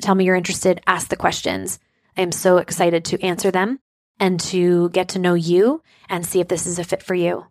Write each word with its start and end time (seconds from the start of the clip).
tell 0.00 0.14
me 0.14 0.24
you're 0.24 0.34
interested, 0.34 0.80
ask 0.86 1.08
the 1.08 1.16
questions. 1.16 1.78
I 2.16 2.22
am 2.22 2.32
so 2.32 2.58
excited 2.58 3.04
to 3.06 3.22
answer 3.22 3.50
them 3.50 3.78
and 4.18 4.40
to 4.40 4.90
get 4.90 5.10
to 5.10 5.18
know 5.18 5.34
you 5.34 5.82
and 6.08 6.26
see 6.26 6.40
if 6.40 6.48
this 6.48 6.66
is 6.66 6.78
a 6.78 6.84
fit 6.84 7.02
for 7.02 7.14
you. 7.14 7.46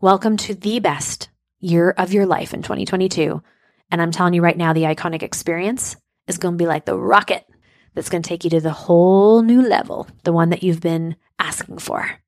Welcome 0.00 0.36
to 0.38 0.54
the 0.54 0.80
best 0.80 1.28
year 1.60 1.90
of 1.90 2.12
your 2.12 2.26
life 2.26 2.52
in 2.52 2.62
2022. 2.62 3.42
And 3.90 4.02
I'm 4.02 4.10
telling 4.10 4.34
you 4.34 4.42
right 4.42 4.56
now, 4.56 4.72
the 4.72 4.82
iconic 4.82 5.22
experience 5.22 5.96
is 6.26 6.38
going 6.38 6.54
to 6.54 6.62
be 6.62 6.66
like 6.66 6.84
the 6.84 6.98
rocket 6.98 7.46
that's 7.94 8.08
going 8.08 8.22
to 8.22 8.28
take 8.28 8.44
you 8.44 8.50
to 8.50 8.60
the 8.60 8.72
whole 8.72 9.42
new 9.42 9.62
level, 9.62 10.08
the 10.24 10.32
one 10.32 10.50
that 10.50 10.62
you've 10.62 10.80
been 10.80 11.16
asking 11.38 11.78
for. 11.78 12.18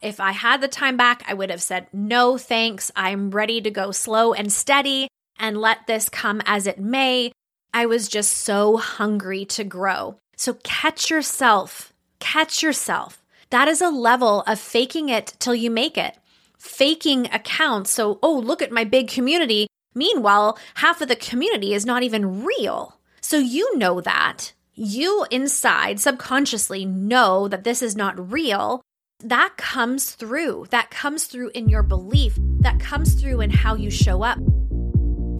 If 0.00 0.18
I 0.18 0.32
had 0.32 0.60
the 0.60 0.68
time 0.68 0.96
back, 0.96 1.22
I 1.28 1.34
would 1.34 1.50
have 1.50 1.62
said, 1.62 1.88
no, 1.92 2.38
thanks. 2.38 2.90
I'm 2.96 3.30
ready 3.30 3.60
to 3.60 3.70
go 3.70 3.90
slow 3.90 4.32
and 4.32 4.50
steady 4.50 5.08
and 5.38 5.60
let 5.60 5.86
this 5.86 6.08
come 6.08 6.40
as 6.46 6.66
it 6.66 6.78
may. 6.78 7.32
I 7.72 7.86
was 7.86 8.08
just 8.08 8.32
so 8.32 8.76
hungry 8.76 9.44
to 9.46 9.64
grow. 9.64 10.16
So 10.36 10.54
catch 10.64 11.10
yourself, 11.10 11.92
catch 12.18 12.62
yourself. 12.62 13.22
That 13.50 13.68
is 13.68 13.80
a 13.80 13.90
level 13.90 14.42
of 14.42 14.58
faking 14.58 15.08
it 15.08 15.34
till 15.38 15.54
you 15.54 15.70
make 15.70 15.98
it 15.98 16.16
faking 16.60 17.26
accounts. 17.32 17.90
So, 17.90 18.18
oh, 18.22 18.38
look 18.38 18.62
at 18.62 18.70
my 18.70 18.84
big 18.84 19.08
community. 19.08 19.66
Meanwhile, 19.94 20.58
half 20.74 21.00
of 21.00 21.08
the 21.08 21.16
community 21.16 21.74
is 21.74 21.86
not 21.86 22.02
even 22.02 22.44
real. 22.44 22.98
So 23.20 23.38
you 23.38 23.76
know 23.76 24.00
that. 24.02 24.52
You 24.74 25.26
inside 25.30 26.00
subconsciously 26.00 26.84
know 26.84 27.48
that 27.48 27.64
this 27.64 27.82
is 27.82 27.96
not 27.96 28.30
real. 28.30 28.82
That 29.18 29.56
comes 29.56 30.12
through. 30.12 30.66
That 30.70 30.90
comes 30.90 31.24
through 31.24 31.50
in 31.54 31.68
your 31.68 31.82
belief. 31.82 32.36
That 32.60 32.78
comes 32.78 33.14
through 33.14 33.40
in 33.40 33.50
how 33.50 33.74
you 33.74 33.90
show 33.90 34.22
up. 34.22 34.38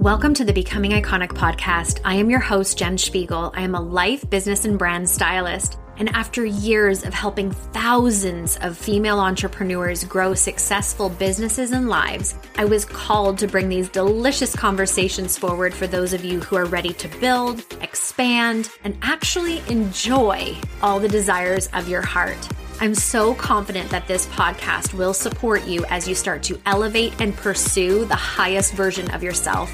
Welcome 0.00 0.32
to 0.36 0.46
the 0.46 0.54
Becoming 0.54 0.92
Iconic 0.92 1.28
podcast. 1.28 2.00
I 2.06 2.14
am 2.14 2.30
your 2.30 2.40
host, 2.40 2.78
Jen 2.78 2.96
Spiegel. 2.96 3.52
I 3.54 3.60
am 3.60 3.74
a 3.74 3.82
life, 3.82 4.30
business, 4.30 4.64
and 4.64 4.78
brand 4.78 5.06
stylist. 5.06 5.76
And 5.98 6.08
after 6.16 6.42
years 6.42 7.04
of 7.04 7.12
helping 7.12 7.50
thousands 7.50 8.56
of 8.62 8.78
female 8.78 9.20
entrepreneurs 9.20 10.04
grow 10.04 10.32
successful 10.32 11.10
businesses 11.10 11.72
and 11.72 11.90
lives, 11.90 12.34
I 12.56 12.64
was 12.64 12.86
called 12.86 13.36
to 13.40 13.46
bring 13.46 13.68
these 13.68 13.90
delicious 13.90 14.56
conversations 14.56 15.36
forward 15.36 15.74
for 15.74 15.86
those 15.86 16.14
of 16.14 16.24
you 16.24 16.40
who 16.40 16.56
are 16.56 16.64
ready 16.64 16.94
to 16.94 17.18
build, 17.18 17.62
expand, 17.82 18.70
and 18.84 18.96
actually 19.02 19.58
enjoy 19.68 20.56
all 20.80 20.98
the 20.98 21.08
desires 21.08 21.68
of 21.74 21.90
your 21.90 22.00
heart. 22.00 22.48
I'm 22.82 22.94
so 22.94 23.34
confident 23.34 23.90
that 23.90 24.08
this 24.08 24.24
podcast 24.28 24.94
will 24.94 25.12
support 25.12 25.66
you 25.66 25.84
as 25.90 26.08
you 26.08 26.14
start 26.14 26.42
to 26.44 26.58
elevate 26.64 27.20
and 27.20 27.36
pursue 27.36 28.06
the 28.06 28.14
highest 28.14 28.72
version 28.72 29.10
of 29.10 29.22
yourself. 29.22 29.70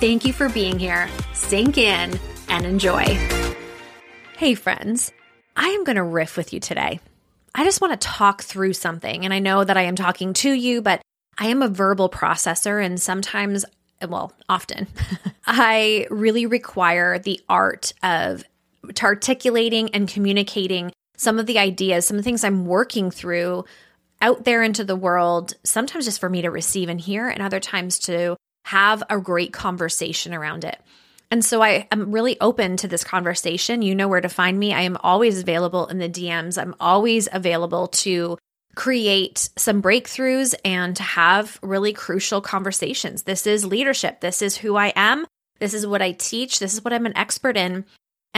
Thank 0.00 0.24
you 0.24 0.32
for 0.32 0.48
being 0.48 0.76
here. 0.76 1.08
Sink 1.34 1.78
in 1.78 2.18
and 2.48 2.66
enjoy. 2.66 3.04
Hey, 4.36 4.56
friends. 4.56 5.12
I 5.56 5.68
am 5.68 5.84
going 5.84 5.96
to 5.96 6.02
riff 6.02 6.36
with 6.36 6.52
you 6.52 6.58
today. 6.58 6.98
I 7.54 7.62
just 7.62 7.80
want 7.80 7.92
to 7.92 8.08
talk 8.08 8.42
through 8.42 8.72
something. 8.72 9.24
And 9.24 9.32
I 9.32 9.38
know 9.38 9.62
that 9.62 9.76
I 9.76 9.82
am 9.82 9.94
talking 9.94 10.32
to 10.34 10.50
you, 10.50 10.82
but 10.82 11.00
I 11.38 11.46
am 11.46 11.62
a 11.62 11.68
verbal 11.68 12.08
processor. 12.10 12.84
And 12.84 13.00
sometimes, 13.00 13.66
well, 14.08 14.32
often, 14.48 14.88
I 15.46 16.08
really 16.10 16.46
require 16.46 17.20
the 17.20 17.40
art 17.48 17.92
of 18.02 18.42
articulating 19.00 19.94
and 19.94 20.08
communicating 20.08 20.90
some 21.18 21.38
of 21.38 21.44
the 21.44 21.58
ideas, 21.58 22.06
some 22.06 22.16
of 22.16 22.24
the 22.24 22.24
things 22.24 22.44
I'm 22.44 22.64
working 22.64 23.10
through 23.10 23.66
out 24.22 24.44
there 24.44 24.62
into 24.62 24.84
the 24.84 24.96
world, 24.96 25.54
sometimes 25.64 26.06
just 26.06 26.20
for 26.20 26.30
me 26.30 26.42
to 26.42 26.50
receive 26.50 26.88
and 26.88 27.00
hear, 27.00 27.28
and 27.28 27.42
other 27.42 27.60
times 27.60 27.98
to 28.00 28.36
have 28.64 29.02
a 29.10 29.18
great 29.18 29.52
conversation 29.52 30.32
around 30.32 30.64
it. 30.64 30.80
And 31.30 31.44
so 31.44 31.62
I 31.62 31.86
am 31.92 32.10
really 32.10 32.40
open 32.40 32.76
to 32.78 32.88
this 32.88 33.04
conversation. 33.04 33.82
You 33.82 33.94
know 33.94 34.08
where 34.08 34.20
to 34.20 34.28
find 34.28 34.58
me. 34.58 34.72
I 34.72 34.82
am 34.82 34.96
always 35.00 35.40
available 35.40 35.86
in 35.86 35.98
the 35.98 36.08
DMs. 36.08 36.60
I'm 36.60 36.74
always 36.80 37.28
available 37.30 37.88
to 37.88 38.38
create 38.74 39.50
some 39.56 39.82
breakthroughs 39.82 40.54
and 40.64 40.96
to 40.96 41.02
have 41.02 41.58
really 41.62 41.92
crucial 41.92 42.40
conversations. 42.40 43.24
This 43.24 43.46
is 43.46 43.66
leadership. 43.66 44.20
This 44.20 44.40
is 44.40 44.56
who 44.56 44.76
I 44.76 44.92
am. 44.96 45.26
This 45.58 45.74
is 45.74 45.86
what 45.86 46.00
I 46.00 46.12
teach. 46.12 46.60
This 46.60 46.72
is 46.72 46.84
what 46.84 46.92
I'm 46.92 47.06
an 47.06 47.16
expert 47.16 47.56
in. 47.56 47.84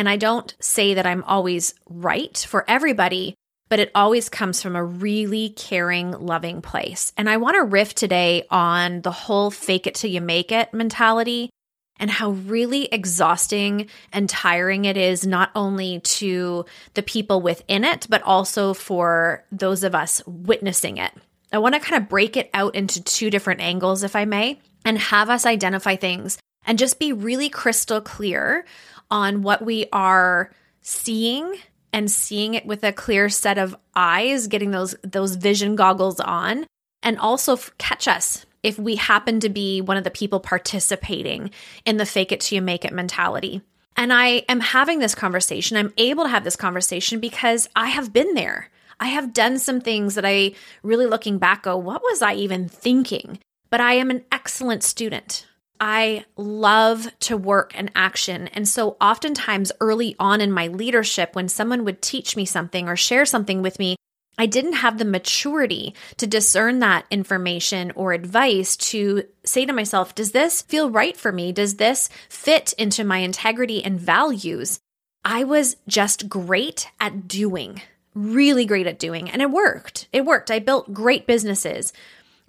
And 0.00 0.08
I 0.08 0.16
don't 0.16 0.54
say 0.60 0.94
that 0.94 1.04
I'm 1.04 1.22
always 1.24 1.74
right 1.86 2.34
for 2.48 2.64
everybody, 2.66 3.34
but 3.68 3.80
it 3.80 3.90
always 3.94 4.30
comes 4.30 4.62
from 4.62 4.74
a 4.74 4.82
really 4.82 5.50
caring, 5.50 6.12
loving 6.12 6.62
place. 6.62 7.12
And 7.18 7.28
I 7.28 7.36
want 7.36 7.56
to 7.56 7.64
riff 7.64 7.94
today 7.94 8.46
on 8.50 9.02
the 9.02 9.10
whole 9.10 9.50
fake 9.50 9.86
it 9.86 9.94
till 9.94 10.08
you 10.08 10.22
make 10.22 10.52
it 10.52 10.72
mentality 10.72 11.50
and 11.98 12.10
how 12.10 12.30
really 12.30 12.86
exhausting 12.86 13.88
and 14.10 14.26
tiring 14.26 14.86
it 14.86 14.96
is, 14.96 15.26
not 15.26 15.50
only 15.54 16.00
to 16.00 16.64
the 16.94 17.02
people 17.02 17.42
within 17.42 17.84
it, 17.84 18.06
but 18.08 18.22
also 18.22 18.72
for 18.72 19.44
those 19.52 19.84
of 19.84 19.94
us 19.94 20.22
witnessing 20.26 20.96
it. 20.96 21.12
I 21.52 21.58
want 21.58 21.74
to 21.74 21.80
kind 21.80 22.02
of 22.02 22.08
break 22.08 22.38
it 22.38 22.48
out 22.54 22.74
into 22.74 23.04
two 23.04 23.28
different 23.28 23.60
angles, 23.60 24.02
if 24.02 24.16
I 24.16 24.24
may, 24.24 24.60
and 24.82 24.96
have 24.96 25.28
us 25.28 25.44
identify 25.44 25.96
things 25.96 26.38
and 26.66 26.78
just 26.78 26.98
be 26.98 27.12
really 27.12 27.50
crystal 27.50 28.00
clear 28.00 28.64
on 29.10 29.42
what 29.42 29.62
we 29.62 29.86
are 29.92 30.50
seeing 30.82 31.54
and 31.92 32.10
seeing 32.10 32.54
it 32.54 32.66
with 32.66 32.84
a 32.84 32.92
clear 32.92 33.28
set 33.28 33.58
of 33.58 33.76
eyes, 33.94 34.46
getting 34.46 34.70
those 34.70 34.94
those 35.02 35.36
vision 35.36 35.76
goggles 35.76 36.20
on, 36.20 36.66
and 37.02 37.18
also 37.18 37.56
catch 37.78 38.06
us 38.06 38.46
if 38.62 38.78
we 38.78 38.96
happen 38.96 39.40
to 39.40 39.48
be 39.48 39.80
one 39.80 39.96
of 39.96 40.04
the 40.04 40.10
people 40.10 40.40
participating 40.40 41.50
in 41.84 41.96
the 41.96 42.06
fake 42.06 42.32
it 42.32 42.40
till 42.40 42.56
you 42.56 42.62
make 42.62 42.84
it 42.84 42.92
mentality. 42.92 43.62
And 43.96 44.12
I 44.12 44.44
am 44.48 44.60
having 44.60 44.98
this 44.98 45.14
conversation. 45.14 45.76
I'm 45.76 45.92
able 45.96 46.24
to 46.24 46.30
have 46.30 46.44
this 46.44 46.56
conversation 46.56 47.20
because 47.20 47.68
I 47.74 47.88
have 47.88 48.12
been 48.12 48.34
there. 48.34 48.70
I 48.98 49.08
have 49.08 49.32
done 49.32 49.58
some 49.58 49.80
things 49.80 50.14
that 50.14 50.26
I 50.26 50.52
really 50.82 51.06
looking 51.06 51.38
back 51.38 51.62
go, 51.64 51.76
what 51.76 52.02
was 52.02 52.22
I 52.22 52.34
even 52.34 52.68
thinking? 52.68 53.38
But 53.70 53.80
I 53.80 53.94
am 53.94 54.10
an 54.10 54.24
excellent 54.30 54.82
student. 54.82 55.46
I 55.80 56.26
love 56.36 57.08
to 57.20 57.38
work 57.38 57.72
and 57.74 57.90
action. 57.96 58.48
And 58.48 58.68
so, 58.68 58.98
oftentimes, 59.00 59.72
early 59.80 60.14
on 60.18 60.42
in 60.42 60.52
my 60.52 60.66
leadership, 60.66 61.34
when 61.34 61.48
someone 61.48 61.84
would 61.84 62.02
teach 62.02 62.36
me 62.36 62.44
something 62.44 62.86
or 62.86 62.96
share 62.96 63.24
something 63.24 63.62
with 63.62 63.78
me, 63.78 63.96
I 64.36 64.46
didn't 64.46 64.74
have 64.74 64.98
the 64.98 65.04
maturity 65.04 65.94
to 66.18 66.26
discern 66.26 66.78
that 66.78 67.06
information 67.10 67.92
or 67.94 68.12
advice 68.12 68.76
to 68.76 69.24
say 69.44 69.64
to 69.66 69.72
myself, 69.72 70.14
does 70.14 70.32
this 70.32 70.62
feel 70.62 70.90
right 70.90 71.16
for 71.16 71.32
me? 71.32 71.50
Does 71.52 71.76
this 71.76 72.08
fit 72.28 72.72
into 72.74 73.04
my 73.04 73.18
integrity 73.18 73.82
and 73.82 73.98
values? 73.98 74.80
I 75.24 75.44
was 75.44 75.76
just 75.86 76.28
great 76.28 76.88
at 76.98 77.28
doing, 77.28 77.82
really 78.14 78.64
great 78.64 78.86
at 78.86 78.98
doing, 78.98 79.30
and 79.30 79.42
it 79.42 79.50
worked. 79.50 80.08
It 80.12 80.24
worked. 80.24 80.50
I 80.50 80.58
built 80.58 80.94
great 80.94 81.26
businesses 81.26 81.92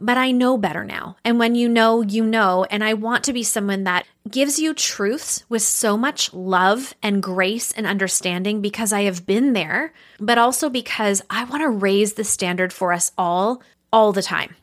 but 0.01 0.18
I 0.18 0.31
know 0.31 0.57
better 0.57 0.83
now. 0.83 1.15
And 1.24 1.39
when 1.39 1.56
you 1.56 1.69
know, 1.69 2.01
you 2.01 2.25
know. 2.25 2.65
And 2.69 2.83
I 2.83 2.95
want 2.95 3.24
to 3.25 3.33
be 3.33 3.44
someone 3.44 3.83
that 3.86 4.06
gives 4.30 4.59
you 4.59 4.74
truths 4.74 5.44
with 5.48 5.62
so 5.62 5.95
much 5.95 6.33
love 6.33 6.94
and 7.01 7.24
grace 7.24 7.71
and 7.71 7.86
understanding 7.86 8.62
because 8.62 8.92
I 8.92 9.03
have 9.03 9.25
been 9.25 9.53
there, 9.53 9.94
but 10.19 10.38
also 10.38 10.69
because 10.69 11.21
I 11.30 11.44
want 11.44 11.62
to 11.62 11.69
raise 11.69 12.13
the 12.13 12.24
standard 12.24 12.74
for 12.74 12.92
us 12.92 13.12
all, 13.18 13.62
all 13.94 14.12
the 14.12 14.24
time. 14.24 14.56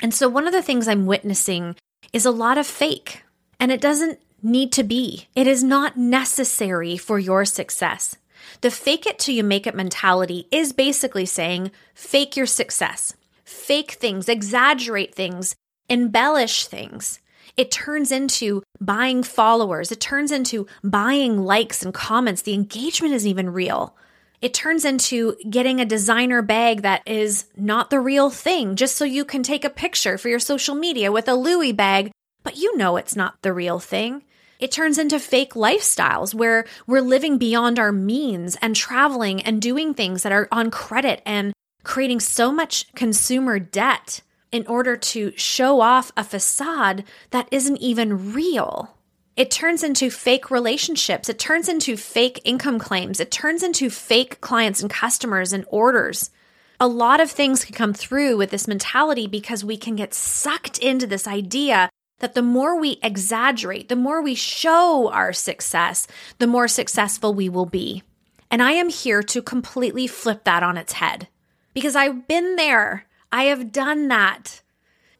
And 0.00 0.12
so 0.12 0.28
one 0.28 0.46
of 0.46 0.52
the 0.52 0.62
things 0.62 0.86
I'm 0.86 1.06
witnessing 1.06 1.76
is 2.12 2.26
a 2.26 2.30
lot 2.30 2.58
of 2.58 2.66
fake, 2.66 3.22
and 3.58 3.72
it 3.72 3.80
doesn't 3.80 4.20
need 4.42 4.72
to 4.72 4.82
be. 4.82 5.28
It 5.34 5.46
is 5.46 5.62
not 5.62 5.96
necessary 5.96 6.96
for 6.96 7.18
your 7.18 7.44
success. 7.44 8.16
The 8.60 8.70
fake 8.70 9.06
it 9.06 9.18
till 9.18 9.34
you 9.34 9.44
make 9.44 9.66
it 9.66 9.74
mentality 9.74 10.48
is 10.50 10.72
basically 10.72 11.26
saying 11.26 11.70
fake 11.94 12.36
your 12.36 12.46
success 12.46 13.14
fake 13.52 13.92
things, 13.92 14.28
exaggerate 14.28 15.14
things, 15.14 15.54
embellish 15.88 16.66
things. 16.66 17.20
It 17.56 17.70
turns 17.70 18.10
into 18.10 18.62
buying 18.80 19.22
followers. 19.22 19.92
It 19.92 20.00
turns 20.00 20.32
into 20.32 20.66
buying 20.82 21.44
likes 21.44 21.82
and 21.82 21.92
comments. 21.92 22.42
The 22.42 22.54
engagement 22.54 23.14
isn't 23.14 23.28
even 23.28 23.50
real. 23.50 23.94
It 24.40 24.54
turns 24.54 24.84
into 24.84 25.36
getting 25.48 25.80
a 25.80 25.84
designer 25.84 26.42
bag 26.42 26.82
that 26.82 27.02
is 27.06 27.46
not 27.56 27.90
the 27.90 28.00
real 28.00 28.30
thing, 28.30 28.74
just 28.74 28.96
so 28.96 29.04
you 29.04 29.24
can 29.24 29.42
take 29.42 29.64
a 29.64 29.70
picture 29.70 30.18
for 30.18 30.28
your 30.28 30.40
social 30.40 30.74
media 30.74 31.12
with 31.12 31.28
a 31.28 31.34
Louis 31.34 31.72
bag, 31.72 32.10
but 32.42 32.56
you 32.56 32.76
know 32.76 32.96
it's 32.96 33.14
not 33.14 33.36
the 33.42 33.52
real 33.52 33.78
thing. 33.78 34.24
It 34.58 34.72
turns 34.72 34.98
into 34.98 35.20
fake 35.20 35.54
lifestyles 35.54 36.34
where 36.34 36.64
we're 36.86 37.00
living 37.00 37.38
beyond 37.38 37.78
our 37.78 37.92
means 37.92 38.56
and 38.62 38.74
traveling 38.74 39.42
and 39.42 39.60
doing 39.60 39.92
things 39.94 40.22
that 40.22 40.32
are 40.32 40.48
on 40.50 40.70
credit 40.70 41.22
and 41.26 41.52
creating 41.84 42.20
so 42.20 42.52
much 42.52 42.92
consumer 42.94 43.58
debt 43.58 44.20
in 44.50 44.66
order 44.66 44.96
to 44.96 45.32
show 45.36 45.80
off 45.80 46.12
a 46.16 46.22
facade 46.22 47.04
that 47.30 47.48
isn't 47.50 47.78
even 47.78 48.32
real. 48.32 48.96
It 49.34 49.50
turns 49.50 49.82
into 49.82 50.10
fake 50.10 50.50
relationships. 50.50 51.30
It 51.30 51.38
turns 51.38 51.68
into 51.68 51.96
fake 51.96 52.40
income 52.44 52.78
claims. 52.78 53.18
It 53.18 53.30
turns 53.30 53.62
into 53.62 53.88
fake 53.88 54.42
clients 54.42 54.82
and 54.82 54.90
customers 54.90 55.54
and 55.54 55.64
orders. 55.68 56.30
A 56.78 56.86
lot 56.86 57.20
of 57.20 57.30
things 57.30 57.64
can 57.64 57.74
come 57.74 57.94
through 57.94 58.36
with 58.36 58.50
this 58.50 58.68
mentality 58.68 59.26
because 59.26 59.64
we 59.64 59.78
can 59.78 59.96
get 59.96 60.12
sucked 60.12 60.78
into 60.78 61.06
this 61.06 61.26
idea 61.26 61.88
that 62.18 62.34
the 62.34 62.42
more 62.42 62.78
we 62.78 62.98
exaggerate, 63.02 63.88
the 63.88 63.96
more 63.96 64.20
we 64.20 64.34
show 64.34 65.10
our 65.10 65.32
success, 65.32 66.06
the 66.38 66.46
more 66.46 66.68
successful 66.68 67.32
we 67.32 67.48
will 67.48 67.66
be. 67.66 68.02
And 68.50 68.62
I 68.62 68.72
am 68.72 68.90
here 68.90 69.22
to 69.22 69.40
completely 69.40 70.06
flip 70.06 70.44
that 70.44 70.62
on 70.62 70.76
its 70.76 70.92
head 70.92 71.28
because 71.74 71.96
I've 71.96 72.26
been 72.28 72.56
there. 72.56 73.06
I 73.30 73.44
have 73.44 73.72
done 73.72 74.08
that. 74.08 74.62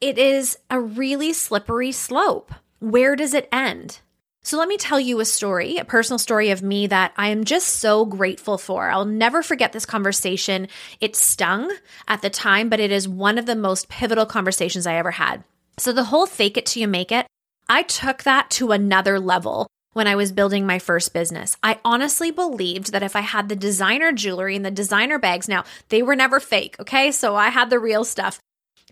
It 0.00 0.18
is 0.18 0.58
a 0.68 0.80
really 0.80 1.32
slippery 1.32 1.92
slope. 1.92 2.52
Where 2.80 3.14
does 3.16 3.34
it 3.34 3.48
end? 3.52 4.00
So 4.44 4.58
let 4.58 4.66
me 4.66 4.76
tell 4.76 4.98
you 4.98 5.20
a 5.20 5.24
story, 5.24 5.76
a 5.76 5.84
personal 5.84 6.18
story 6.18 6.50
of 6.50 6.62
me 6.62 6.88
that 6.88 7.12
I 7.16 7.28
am 7.28 7.44
just 7.44 7.68
so 7.76 8.04
grateful 8.04 8.58
for. 8.58 8.90
I'll 8.90 9.04
never 9.04 9.40
forget 9.40 9.72
this 9.72 9.86
conversation. 9.86 10.66
It 11.00 11.14
stung 11.14 11.70
at 12.08 12.22
the 12.22 12.30
time, 12.30 12.68
but 12.68 12.80
it 12.80 12.90
is 12.90 13.08
one 13.08 13.38
of 13.38 13.46
the 13.46 13.54
most 13.54 13.88
pivotal 13.88 14.26
conversations 14.26 14.84
I 14.84 14.96
ever 14.96 15.12
had. 15.12 15.44
So 15.78 15.92
the 15.92 16.04
whole 16.04 16.26
fake 16.26 16.56
it 16.56 16.66
till 16.66 16.80
you 16.80 16.88
make 16.88 17.12
it, 17.12 17.26
I 17.68 17.84
took 17.84 18.24
that 18.24 18.50
to 18.50 18.72
another 18.72 19.20
level 19.20 19.68
when 19.92 20.06
I 20.06 20.16
was 20.16 20.32
building 20.32 20.66
my 20.66 20.78
first 20.78 21.12
business. 21.12 21.56
I 21.62 21.78
honestly 21.84 22.30
believed 22.30 22.92
that 22.92 23.02
if 23.02 23.14
I 23.14 23.20
had 23.20 23.48
the 23.48 23.56
designer 23.56 24.12
jewelry 24.12 24.56
and 24.56 24.64
the 24.64 24.70
designer 24.70 25.18
bags, 25.18 25.48
now 25.48 25.64
they 25.88 26.02
were 26.02 26.16
never 26.16 26.40
fake, 26.40 26.76
okay? 26.80 27.12
So 27.12 27.36
I 27.36 27.48
had 27.48 27.70
the 27.70 27.78
real 27.78 28.04
stuff. 28.04 28.40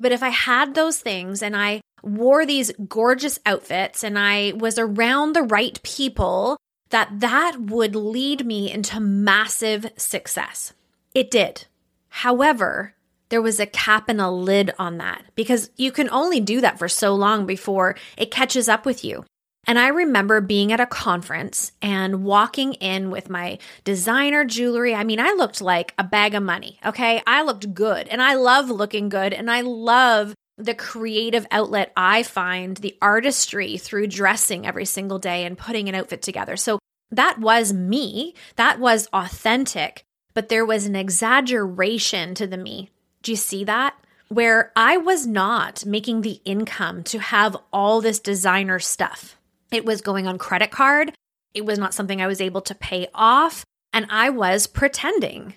But 0.00 0.12
if 0.12 0.23
I 0.23 0.31
had 0.31 0.75
those 0.75 0.99
things 0.99 1.43
and 1.43 1.56
I 1.56 1.81
wore 2.02 2.47
these 2.47 2.73
gorgeous 2.88 3.38
outfits 3.44 4.02
and 4.02 4.19
I 4.19 4.52
was 4.56 4.79
around 4.79 5.35
the 5.35 5.43
right 5.43 5.81
people, 5.82 6.56
that 6.91 7.20
that 7.20 7.56
would 7.61 7.94
lead 7.94 8.44
me 8.47 8.70
into 8.70 9.00
massive 9.00 9.90
success. 9.97 10.73
It 11.14 11.30
did. 11.30 11.66
However, 12.09 12.95
there 13.28 13.42
was 13.42 13.61
a 13.61 13.66
cap 13.66 14.09
and 14.09 14.21
a 14.21 14.30
lid 14.30 14.73
on 14.78 14.99
that 14.99 15.25
because 15.35 15.71
you 15.76 15.92
can 15.92 16.11
only 16.11 16.40
do 16.40 16.61
that 16.61 16.78
for 16.78 16.88
so 16.88 17.14
long 17.14 17.47
before 17.47 17.97
it 18.16 18.30
catches 18.30 18.69
up 18.69 18.85
with 18.85 19.04
you. 19.04 19.25
And 19.67 19.79
I 19.79 19.88
remember 19.88 20.40
being 20.40 20.73
at 20.73 20.81
a 20.81 20.87
conference 20.87 21.73
and 21.83 22.25
walking 22.25 22.75
in 22.75 23.11
with 23.11 23.31
my 23.31 23.59
designer 23.85 24.45
jewelry. 24.45 24.95
I 24.95 25.05
mean, 25.05 25.21
I 25.21 25.33
looked 25.33 25.61
like 25.61 25.95
a 25.99 26.05
bag 26.05 26.35
of 26.35 26.43
money. 26.43 26.79
Okay. 26.85 27.23
I 27.26 27.43
looked 27.43 27.75
good 27.75 28.09
and 28.09 28.23
I 28.23 28.35
love 28.35 28.71
looking 28.71 29.09
good 29.09 29.33
and 29.33 29.50
I 29.50 29.61
love 29.61 30.35
the 30.57 30.75
creative 30.75 31.47
outlet 31.50 31.93
I 31.97 32.23
find, 32.23 32.76
the 32.76 32.97
artistry 33.00 33.79
through 33.79 34.09
dressing 34.09 34.67
every 34.67 34.85
single 34.85 35.19
day 35.19 35.45
and 35.45 35.57
putting 35.57 35.88
an 35.88 35.95
outfit 35.95 36.23
together. 36.23 36.57
So 36.57 36.79
that 37.11 37.38
was 37.38 37.73
me. 37.73 38.35
That 38.57 38.79
was 38.79 39.09
authentic, 39.12 40.05
but 40.35 40.49
there 40.49 40.67
was 40.67 40.87
an 40.87 40.97
exaggeration 40.97 42.35
to 42.35 42.47
the 42.47 42.59
me. 42.59 42.90
Do 43.23 43.33
you 43.33 43.37
see 43.37 43.64
that? 43.64 43.95
Where 44.29 44.71
I 44.76 44.97
was 44.97 45.26
not 45.26 45.85
making 45.85 46.21
the 46.21 46.40
income 46.45 47.02
to 47.05 47.19
have 47.19 47.57
all 47.73 48.00
this 48.00 48.21
designer 48.21 48.79
stuff. 48.79 49.37
It 49.70 49.84
was 49.84 50.00
going 50.00 50.26
on 50.26 50.38
credit 50.38 50.70
card. 50.70 51.12
It 51.54 51.64
was 51.64 51.78
not 51.78 51.94
something 51.94 52.20
I 52.20 52.26
was 52.26 52.40
able 52.40 52.60
to 52.62 52.74
pay 52.74 53.08
off. 53.14 53.64
And 53.92 54.06
I 54.10 54.30
was 54.30 54.66
pretending. 54.66 55.54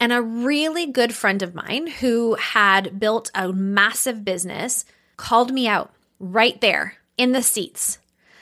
And 0.00 0.12
a 0.12 0.22
really 0.22 0.86
good 0.86 1.14
friend 1.14 1.42
of 1.42 1.54
mine 1.54 1.86
who 1.86 2.34
had 2.34 2.98
built 2.98 3.30
a 3.34 3.52
massive 3.52 4.24
business 4.24 4.84
called 5.16 5.52
me 5.52 5.68
out 5.68 5.92
right 6.18 6.60
there 6.60 6.96
in 7.16 7.32
the 7.32 7.42
seats. 7.42 7.98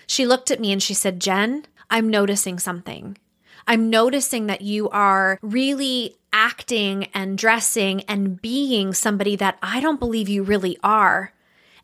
She 0.07 0.27
looked 0.27 0.51
at 0.51 0.61
me 0.61 0.73
and 0.73 0.83
she 0.83 0.95
said, 0.95 1.21
Jen, 1.21 1.67
I'm 1.91 2.09
noticing 2.09 2.59
something. 2.59 3.17
I'm 3.67 3.91
noticing 3.91 4.47
that 4.47 4.63
you 4.63 4.89
are 4.89 5.39
really 5.43 6.17
acting 6.33 7.05
and 7.15 7.37
dressing 7.37 8.03
and 8.03 8.41
being 8.41 8.95
somebody 8.95 9.37
that 9.37 9.59
I 9.63 9.81
don't 9.81 10.01
believe 10.01 10.29
you 10.29 10.43
really 10.43 10.79
are. 10.83 11.33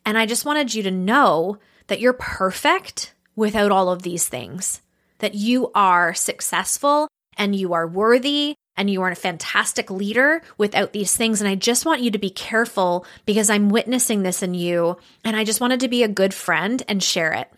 And 0.04 0.16
I 0.16 0.26
just 0.26 0.44
wanted 0.44 0.74
you 0.74 0.82
to 0.84 0.90
know 0.90 1.58
that 1.88 2.00
you're 2.00 2.12
perfect 2.12 3.12
without 3.36 3.70
all 3.70 3.90
of 3.90 4.02
these 4.02 4.28
things, 4.28 4.80
that 5.18 5.34
you 5.34 5.70
are 5.74 6.14
successful 6.14 7.08
and 7.36 7.54
you 7.54 7.74
are 7.74 7.86
worthy 7.86 8.56
and 8.76 8.90
you 8.90 9.02
are 9.02 9.10
a 9.10 9.16
fantastic 9.16 9.90
leader 9.90 10.42
without 10.58 10.92
these 10.92 11.16
things. 11.16 11.40
And 11.40 11.48
I 11.48 11.54
just 11.54 11.86
want 11.86 12.02
you 12.02 12.10
to 12.10 12.18
be 12.18 12.30
careful 12.30 13.06
because 13.24 13.48
I'm 13.48 13.68
witnessing 13.68 14.22
this 14.22 14.42
in 14.42 14.54
you. 14.54 14.98
And 15.24 15.36
I 15.36 15.44
just 15.44 15.60
wanted 15.60 15.80
to 15.80 15.88
be 15.88 16.02
a 16.02 16.08
good 16.08 16.34
friend 16.34 16.82
and 16.88 17.02
share 17.02 17.32
it. 17.32 17.50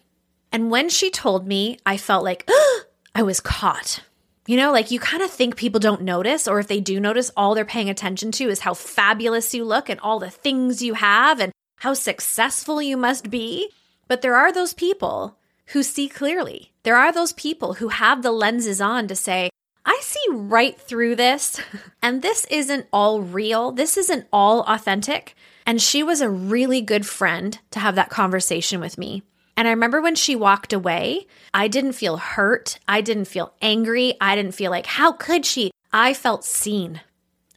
And 0.52 0.70
when 0.70 0.88
she 0.88 1.10
told 1.10 1.46
me, 1.46 1.78
I 1.84 1.96
felt 1.96 2.24
like 2.24 2.48
I 3.14 3.22
was 3.22 3.40
caught. 3.40 4.00
You 4.46 4.56
know, 4.56 4.72
like 4.72 4.90
you 4.90 4.98
kind 4.98 5.22
of 5.22 5.30
think 5.30 5.56
people 5.56 5.78
don't 5.78 6.02
notice, 6.02 6.48
or 6.48 6.58
if 6.58 6.68
they 6.68 6.80
do 6.80 7.00
notice, 7.00 7.30
all 7.36 7.54
they're 7.54 7.66
paying 7.66 7.90
attention 7.90 8.32
to 8.32 8.48
is 8.48 8.60
how 8.60 8.72
fabulous 8.72 9.52
you 9.52 9.64
look 9.64 9.90
and 9.90 10.00
all 10.00 10.18
the 10.18 10.30
things 10.30 10.82
you 10.82 10.94
have 10.94 11.38
and 11.38 11.52
how 11.76 11.92
successful 11.92 12.80
you 12.80 12.96
must 12.96 13.28
be. 13.28 13.68
But 14.06 14.22
there 14.22 14.36
are 14.36 14.50
those 14.50 14.72
people 14.72 15.36
who 15.68 15.82
see 15.82 16.08
clearly. 16.08 16.72
There 16.82 16.96
are 16.96 17.12
those 17.12 17.32
people 17.32 17.74
who 17.74 17.88
have 17.88 18.22
the 18.22 18.32
lenses 18.32 18.80
on 18.80 19.08
to 19.08 19.16
say, 19.16 19.50
I 19.84 19.98
see 20.02 20.20
right 20.30 20.78
through 20.78 21.16
this, 21.16 21.60
and 22.02 22.22
this 22.22 22.46
isn't 22.50 22.86
all 22.92 23.22
real. 23.22 23.72
This 23.72 23.96
isn't 23.96 24.26
all 24.32 24.62
authentic. 24.62 25.34
And 25.66 25.80
she 25.80 26.02
was 26.02 26.20
a 26.20 26.30
really 26.30 26.80
good 26.80 27.06
friend 27.06 27.58
to 27.72 27.80
have 27.80 27.94
that 27.96 28.10
conversation 28.10 28.80
with 28.80 28.96
me. 28.96 29.22
And 29.56 29.66
I 29.66 29.72
remember 29.72 30.00
when 30.00 30.14
she 30.14 30.36
walked 30.36 30.72
away, 30.72 31.26
I 31.52 31.68
didn't 31.68 31.92
feel 31.92 32.16
hurt. 32.16 32.78
I 32.86 33.00
didn't 33.00 33.26
feel 33.26 33.52
angry. 33.60 34.14
I 34.20 34.36
didn't 34.36 34.52
feel 34.52 34.70
like, 34.70 34.86
how 34.86 35.12
could 35.12 35.44
she? 35.44 35.72
I 35.92 36.14
felt 36.14 36.44
seen. 36.44 37.00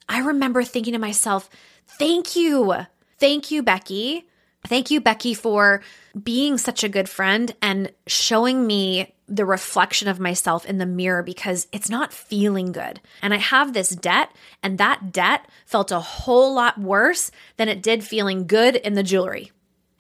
I 0.10 0.20
remember 0.20 0.64
thinking 0.64 0.94
to 0.94 1.00
myself, 1.00 1.50
thank 1.88 2.36
you. 2.36 2.74
Thank 3.20 3.52
you, 3.52 3.62
Becky. 3.62 4.28
Thank 4.66 4.92
you, 4.92 5.02
Becky, 5.02 5.34
for 5.34 5.82
being 6.22 6.58
such 6.58 6.84
a 6.84 6.90
good 6.90 7.10
friend 7.10 7.54
and 7.62 7.92
showing 8.08 8.68
me 8.68 9.14
the 9.28 9.46
reflection 9.46 10.08
of 10.08 10.20
myself 10.20 10.66
in 10.66 10.78
the 10.78 10.86
mirror 10.86 11.24
because 11.24 11.68
it's 11.72 11.90
not 11.90 12.14
feeling 12.14 12.72
good. 12.72 13.00
And 13.22 13.34
I 13.34 13.38
have 13.38 13.74
this 13.74 13.90
debt, 13.90 14.30
and 14.62 14.78
that 14.78 15.12
debt 15.12 15.48
felt 15.66 15.92
a 15.92 16.00
whole 16.00 16.54
lot 16.54 16.78
worse 16.78 17.32
than 17.58 17.70
it 17.70 17.82
did 17.82 18.04
feeling 18.04 18.46
good 18.46 18.76
in 18.76 18.94
the 18.94 19.04
jewelry. 19.04 19.52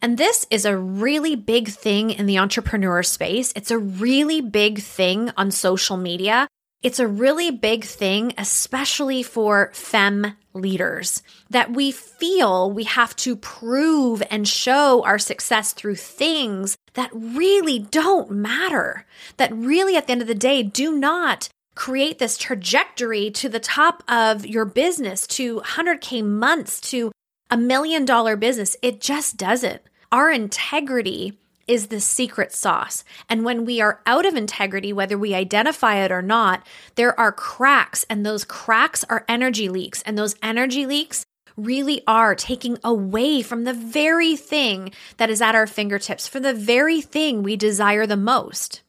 And 0.02 0.18
this 0.18 0.46
is 0.50 0.66
a 0.66 0.76
really 0.76 1.36
big 1.36 1.70
thing 1.70 2.10
in 2.10 2.26
the 2.26 2.40
entrepreneur 2.40 3.04
space. 3.04 3.54
It's 3.56 3.72
a 3.72 3.78
really 3.78 4.42
big 4.42 4.80
thing 4.80 5.32
on 5.38 5.52
social 5.52 5.96
media. 5.96 6.48
It's 6.84 7.00
a 7.00 7.08
really 7.08 7.52
big 7.52 7.86
thing, 7.86 8.34
especially 8.40 9.22
for 9.22 9.70
femme 9.72 10.36
leaders, 10.54 11.22
that 11.50 11.72
we 11.72 11.92
feel 11.92 12.72
we 12.72 12.86
have 12.86 13.16
to 13.18 13.36
prove 13.36 14.24
and 14.32 14.48
show 14.48 15.04
our 15.04 15.20
success 15.20 15.74
through 15.74 15.96
things 15.96 16.76
that 16.96 17.12
really 17.14 17.78
don't 17.78 18.32
matter, 18.32 19.06
that 19.38 19.54
really, 19.54 19.96
at 19.96 20.08
the 20.08 20.14
end 20.14 20.24
of 20.24 20.28
the 20.28 20.34
day, 20.34 20.64
do 20.64 20.98
not 20.98 21.50
create 21.76 22.18
this 22.18 22.36
trajectory 22.36 23.30
to 23.30 23.48
the 23.48 23.60
top 23.60 24.04
of 24.08 24.46
your 24.46 24.66
business, 24.66 25.28
to 25.28 25.62
100K 25.62 26.24
months, 26.24 26.82
to 26.82 27.12
a 27.52 27.58
million 27.58 28.06
dollar 28.06 28.36
business. 28.36 28.76
It 28.82 29.00
just 29.00 29.38
doesn't. 29.38 29.82
Our 30.12 30.32
integrity 30.32 31.40
is 31.68 31.88
the 31.88 32.00
secret 32.00 32.54
sauce. 32.54 33.04
And 33.30 33.44
when 33.44 33.66
we 33.66 33.82
are 33.82 34.02
out 34.06 34.26
of 34.26 34.36
integrity, 34.36 34.94
whether 34.94 35.18
we 35.18 35.34
identify 35.34 35.96
it 35.98 36.12
or 36.12 36.22
not, 36.22 36.66
there 36.96 37.18
are 37.20 37.32
cracks, 37.32 38.06
and 38.10 38.26
those 38.26 38.44
cracks 38.46 39.04
are 39.06 39.26
energy 39.28 39.70
leaks. 39.70 40.02
And 40.04 40.18
those 40.18 40.36
energy 40.42 40.86
leaks 40.86 41.26
really 41.58 42.02
are 42.08 42.36
taking 42.36 42.78
away 42.84 43.42
from 43.42 43.64
the 43.64 43.74
very 43.74 44.36
thing 44.36 44.92
that 45.18 45.30
is 45.30 45.42
at 45.42 45.56
our 45.56 45.68
fingertips, 45.68 46.28
for 46.28 46.40
the 46.40 46.54
very 46.54 47.02
thing 47.02 47.44
we 47.44 47.56
desire 47.56 48.06
the 48.06 48.18
most. 48.18 48.82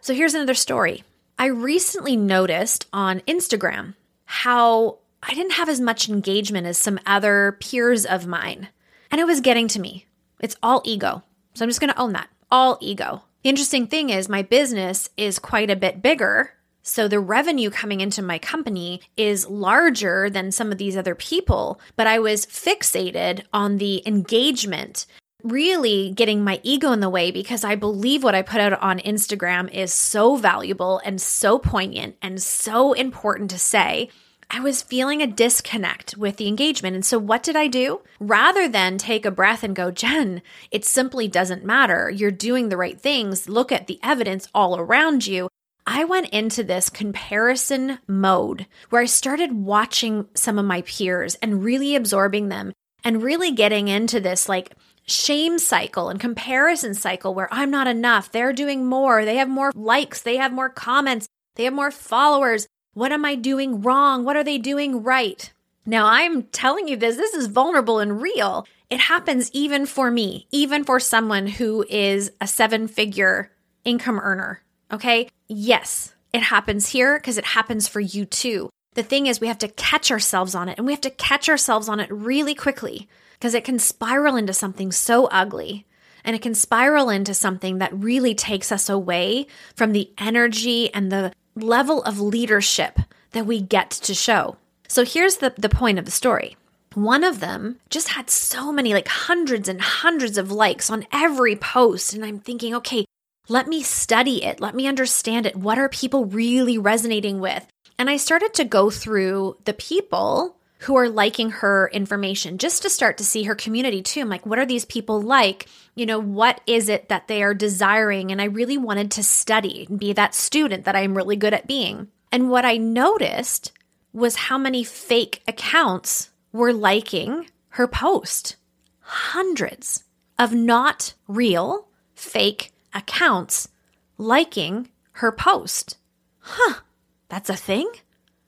So 0.00 0.14
here's 0.14 0.34
another 0.34 0.54
story. 0.54 1.04
I 1.38 1.46
recently 1.46 2.16
noticed 2.16 2.86
on 2.92 3.20
Instagram 3.20 3.94
how 4.24 4.98
I 5.22 5.34
didn't 5.34 5.52
have 5.52 5.68
as 5.68 5.80
much 5.80 6.08
engagement 6.08 6.66
as 6.66 6.78
some 6.78 7.00
other 7.04 7.56
peers 7.60 8.06
of 8.06 8.26
mine. 8.26 8.68
And 9.10 9.20
it 9.20 9.26
was 9.26 9.40
getting 9.40 9.68
to 9.68 9.80
me. 9.80 10.06
It's 10.40 10.56
all 10.62 10.82
ego. 10.84 11.22
So 11.54 11.64
I'm 11.64 11.68
just 11.68 11.80
going 11.80 11.92
to 11.92 12.00
own 12.00 12.12
that. 12.12 12.28
All 12.50 12.78
ego. 12.80 13.22
The 13.42 13.50
interesting 13.50 13.86
thing 13.86 14.10
is, 14.10 14.28
my 14.28 14.42
business 14.42 15.08
is 15.16 15.38
quite 15.38 15.70
a 15.70 15.76
bit 15.76 16.02
bigger. 16.02 16.52
So 16.82 17.08
the 17.08 17.20
revenue 17.20 17.70
coming 17.70 18.00
into 18.00 18.22
my 18.22 18.38
company 18.38 19.02
is 19.16 19.48
larger 19.48 20.30
than 20.30 20.52
some 20.52 20.72
of 20.72 20.78
these 20.78 20.96
other 20.96 21.14
people, 21.14 21.80
but 21.96 22.06
I 22.06 22.18
was 22.18 22.46
fixated 22.46 23.44
on 23.52 23.78
the 23.78 24.02
engagement, 24.06 25.06
really 25.42 26.10
getting 26.10 26.42
my 26.42 26.60
ego 26.62 26.92
in 26.92 27.00
the 27.00 27.10
way 27.10 27.30
because 27.30 27.64
I 27.64 27.74
believe 27.74 28.24
what 28.24 28.34
I 28.34 28.42
put 28.42 28.60
out 28.60 28.80
on 28.80 28.98
Instagram 29.00 29.70
is 29.72 29.92
so 29.92 30.36
valuable 30.36 31.00
and 31.04 31.20
so 31.20 31.58
poignant 31.58 32.16
and 32.22 32.42
so 32.42 32.94
important 32.94 33.50
to 33.50 33.58
say 33.58 34.08
I 34.52 34.58
was 34.58 34.82
feeling 34.82 35.22
a 35.22 35.28
disconnect 35.28 36.16
with 36.16 36.36
the 36.36 36.48
engagement. 36.48 36.96
And 36.96 37.04
so, 37.04 37.20
what 37.20 37.44
did 37.44 37.54
I 37.54 37.68
do? 37.68 38.00
Rather 38.18 38.68
than 38.68 38.98
take 38.98 39.24
a 39.24 39.30
breath 39.30 39.62
and 39.62 39.76
go, 39.76 39.92
Jen, 39.92 40.42
it 40.72 40.84
simply 40.84 41.28
doesn't 41.28 41.64
matter. 41.64 42.10
You're 42.10 42.32
doing 42.32 42.68
the 42.68 42.76
right 42.76 43.00
things. 43.00 43.48
Look 43.48 43.70
at 43.70 43.86
the 43.86 44.00
evidence 44.02 44.48
all 44.52 44.76
around 44.76 45.24
you. 45.24 45.48
I 45.86 46.04
went 46.04 46.30
into 46.30 46.64
this 46.64 46.90
comparison 46.90 48.00
mode 48.08 48.66
where 48.90 49.02
I 49.02 49.06
started 49.06 49.52
watching 49.52 50.26
some 50.34 50.58
of 50.58 50.64
my 50.64 50.82
peers 50.82 51.36
and 51.36 51.62
really 51.64 51.94
absorbing 51.94 52.48
them 52.48 52.72
and 53.04 53.22
really 53.22 53.52
getting 53.52 53.86
into 53.86 54.18
this 54.18 54.48
like 54.48 54.72
shame 55.06 55.60
cycle 55.60 56.08
and 56.08 56.18
comparison 56.18 56.94
cycle 56.94 57.34
where 57.34 57.48
I'm 57.52 57.70
not 57.70 57.86
enough. 57.86 58.32
They're 58.32 58.52
doing 58.52 58.84
more. 58.84 59.24
They 59.24 59.36
have 59.36 59.48
more 59.48 59.70
likes. 59.76 60.20
They 60.22 60.36
have 60.38 60.52
more 60.52 60.68
comments. 60.68 61.28
They 61.54 61.64
have 61.64 61.72
more 61.72 61.90
followers. 61.92 62.66
What 62.94 63.12
am 63.12 63.24
I 63.24 63.36
doing 63.36 63.82
wrong? 63.82 64.24
What 64.24 64.36
are 64.36 64.42
they 64.42 64.58
doing 64.58 65.02
right? 65.02 65.52
Now, 65.86 66.06
I'm 66.06 66.42
telling 66.44 66.88
you 66.88 66.96
this, 66.96 67.16
this 67.16 67.34
is 67.34 67.46
vulnerable 67.46 68.00
and 68.00 68.20
real. 68.20 68.66
It 68.90 68.98
happens 68.98 69.50
even 69.52 69.86
for 69.86 70.10
me, 70.10 70.48
even 70.50 70.82
for 70.84 70.98
someone 70.98 71.46
who 71.46 71.84
is 71.88 72.32
a 72.40 72.48
seven 72.48 72.88
figure 72.88 73.52
income 73.84 74.18
earner. 74.18 74.62
Okay. 74.92 75.28
Yes, 75.46 76.14
it 76.32 76.42
happens 76.42 76.88
here 76.88 77.16
because 77.18 77.38
it 77.38 77.44
happens 77.44 77.86
for 77.86 78.00
you 78.00 78.24
too. 78.24 78.70
The 78.94 79.04
thing 79.04 79.26
is, 79.26 79.40
we 79.40 79.46
have 79.46 79.58
to 79.58 79.68
catch 79.68 80.10
ourselves 80.10 80.56
on 80.56 80.68
it 80.68 80.76
and 80.76 80.84
we 80.84 80.92
have 80.92 81.00
to 81.02 81.10
catch 81.10 81.48
ourselves 81.48 81.88
on 81.88 82.00
it 82.00 82.10
really 82.10 82.56
quickly 82.56 83.08
because 83.34 83.54
it 83.54 83.64
can 83.64 83.78
spiral 83.78 84.34
into 84.34 84.52
something 84.52 84.90
so 84.90 85.26
ugly 85.26 85.86
and 86.24 86.34
it 86.34 86.42
can 86.42 86.54
spiral 86.54 87.08
into 87.08 87.34
something 87.34 87.78
that 87.78 87.94
really 87.94 88.34
takes 88.34 88.72
us 88.72 88.88
away 88.88 89.46
from 89.74 89.92
the 89.92 90.10
energy 90.18 90.92
and 90.92 91.10
the 91.10 91.32
level 91.54 92.02
of 92.02 92.20
leadership 92.20 92.98
that 93.32 93.46
we 93.46 93.60
get 93.60 93.90
to 93.90 94.14
show. 94.14 94.56
So 94.88 95.04
here's 95.04 95.36
the, 95.36 95.54
the 95.56 95.68
point 95.68 95.98
of 95.98 96.04
the 96.04 96.10
story. 96.10 96.56
One 96.94 97.22
of 97.22 97.38
them 97.40 97.78
just 97.88 98.08
had 98.08 98.28
so 98.28 98.72
many, 98.72 98.92
like 98.92 99.06
hundreds 99.06 99.68
and 99.68 99.80
hundreds 99.80 100.36
of 100.36 100.50
likes 100.50 100.90
on 100.90 101.06
every 101.12 101.54
post. 101.54 102.12
And 102.14 102.24
I'm 102.24 102.40
thinking, 102.40 102.74
okay, 102.74 103.04
let 103.48 103.68
me 103.68 103.82
study 103.82 104.44
it. 104.44 104.60
Let 104.60 104.74
me 104.74 104.86
understand 104.86 105.46
it. 105.46 105.56
What 105.56 105.78
are 105.78 105.88
people 105.88 106.24
really 106.24 106.78
resonating 106.78 107.40
with? 107.40 107.66
And 107.98 108.10
I 108.10 108.16
started 108.16 108.54
to 108.54 108.64
go 108.64 108.90
through 108.90 109.58
the 109.64 109.72
people 109.72 110.56
who 110.80 110.96
are 110.96 111.10
liking 111.10 111.50
her 111.50 111.90
information 111.92 112.56
just 112.56 112.82
to 112.82 112.88
start 112.90 113.18
to 113.18 113.24
see 113.24 113.42
her 113.42 113.54
community 113.54 114.00
too. 114.00 114.20
I'm 114.20 114.30
like, 114.30 114.46
what 114.46 114.58
are 114.58 114.64
these 114.64 114.86
people 114.86 115.20
like? 115.20 115.66
You 115.94 116.06
know, 116.06 116.18
what 116.18 116.62
is 116.66 116.88
it 116.88 117.10
that 117.10 117.28
they 117.28 117.42
are 117.42 117.52
desiring? 117.52 118.32
And 118.32 118.40
I 118.40 118.46
really 118.46 118.78
wanted 118.78 119.10
to 119.12 119.22
study 119.22 119.86
and 119.88 119.98
be 119.98 120.14
that 120.14 120.34
student 120.34 120.86
that 120.86 120.96
I'm 120.96 121.16
really 121.16 121.36
good 121.36 121.52
at 121.52 121.66
being. 121.66 122.08
And 122.32 122.48
what 122.48 122.64
I 122.64 122.78
noticed 122.78 123.72
was 124.14 124.36
how 124.36 124.56
many 124.56 124.82
fake 124.82 125.42
accounts 125.46 126.30
were 126.50 126.72
liking 126.72 127.46
her 127.70 127.86
post. 127.86 128.56
Hundreds 129.00 130.04
of 130.38 130.54
not 130.54 131.12
real, 131.28 131.88
fake 132.14 132.72
accounts 132.94 133.68
liking 134.16 134.88
her 135.12 135.30
post. 135.30 135.98
Huh, 136.38 136.80
that's 137.28 137.50
a 137.50 137.56
thing? 137.56 137.90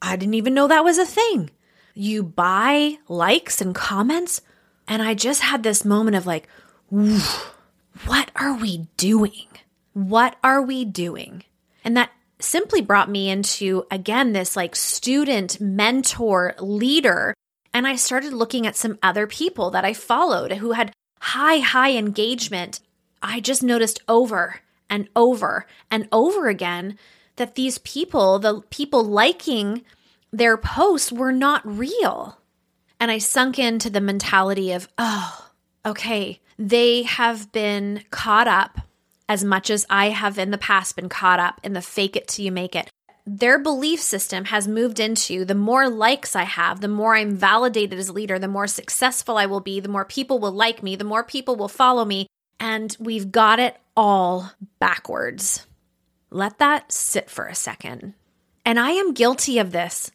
I 0.01 0.17
didn't 0.17 0.35
even 0.35 0.55
know 0.55 0.67
that 0.69 0.85
was 0.85 0.97
a 0.97 1.05
thing 1.05 1.51
you 1.95 2.23
buy 2.23 2.99
likes 3.09 3.61
and 3.61 3.75
comments. 3.75 4.41
And 4.89 5.03
I 5.03 5.15
just 5.15 5.43
had 5.43 5.63
this 5.63 5.85
moment 5.85 6.17
of 6.17 6.27
like, 6.27 6.49
what 6.91 8.31
are 8.37 8.57
we 8.57 8.89
doing? 8.97 9.47
What 9.93 10.37
are 10.43 10.63
we 10.63 10.85
doing? 10.85 11.45
And 11.85 11.97
that 11.97 12.11
simply 12.39 12.81
brought 12.81 13.11
me 13.11 13.31
into, 13.31 13.87
again, 13.91 14.33
this 14.33 14.57
like 14.57 14.75
student, 14.75 15.61
mentor, 15.61 16.55
leader. 16.59 17.35
And 17.73 17.87
I 17.87 17.97
started 17.97 18.33
looking 18.33 18.67
at 18.67 18.77
some 18.77 18.99
other 19.03 19.27
people 19.27 19.71
that 19.71 19.85
I 19.85 19.93
followed 19.93 20.53
who 20.53 20.73
had 20.73 20.93
high, 21.21 21.59
high 21.59 21.93
engagement. 21.93 22.81
I 23.23 23.41
just 23.41 23.63
noticed 23.63 24.03
over 24.09 24.61
and 24.91 25.09
over 25.15 25.67
and 25.91 26.09
over 26.13 26.49
again 26.49 26.99
that 27.37 27.55
these 27.55 27.79
people, 27.79 28.39
the 28.39 28.61
people 28.71 29.05
liking 29.05 29.85
their 30.33 30.57
posts 30.57 31.13
were 31.13 31.33
not 31.33 31.63
real. 31.65 32.39
And 32.99 33.11
I 33.11 33.19
sunk 33.19 33.59
into 33.59 33.91
the 33.91 34.01
mentality 34.01 34.73
of, 34.73 34.89
oh, 34.97 35.51
okay, 35.85 36.41
they 36.59 37.03
have 37.03 37.53
been 37.53 38.05
caught 38.11 38.49
up 38.49 38.79
as 39.29 39.45
much 39.45 39.71
as 39.71 39.87
I 39.89 40.11
have 40.11 40.39
in 40.39 40.51
the 40.51 40.59
past 40.59 40.97
been 40.97 41.09
caught 41.09 41.41
up 41.41 41.61
in 41.63 41.73
the 41.73 41.83
fake 41.83 42.17
it 42.17 42.29
till 42.29 42.45
you 42.45 42.53
make 42.53 42.77
it. 42.77 42.91
Their 43.25 43.59
belief 43.59 44.01
system 44.01 44.47
has 44.47 44.67
moved 44.67 44.99
into 44.99 45.45
the 45.45 45.55
more 45.55 45.89
likes 45.89 46.35
I 46.35 46.43
have, 46.43 46.81
the 46.81 46.89
more 46.89 47.15
I'm 47.15 47.37
validated 47.37 47.99
as 47.99 48.09
a 48.09 48.13
leader, 48.13 48.39
the 48.39 48.49
more 48.49 48.67
successful 48.67 49.39
I 49.39 49.47
will 49.47 49.61
be, 49.61 49.79
the 49.81 49.89
more 49.89 50.05
people 50.05 50.41
will 50.41 50.53
like 50.53 50.83
me, 50.83 50.97
the 50.97 51.05
more 51.05 51.23
people 51.23 51.55
will 51.55 51.69
follow 51.69 52.05
me. 52.05 52.27
And 52.59 52.97
we've 52.99 53.31
got 53.31 53.61
it 53.61 53.77
all 53.97 54.51
backwards. 54.81 55.67
Let 56.31 56.59
that 56.59 56.91
sit 56.91 57.31
for 57.31 57.47
a 57.47 57.55
second. 57.55 58.15
And 58.65 58.79
I 58.79 58.91
am 58.91 59.15
guilty 59.15 59.59
of 59.59 59.73
this. 59.73 60.11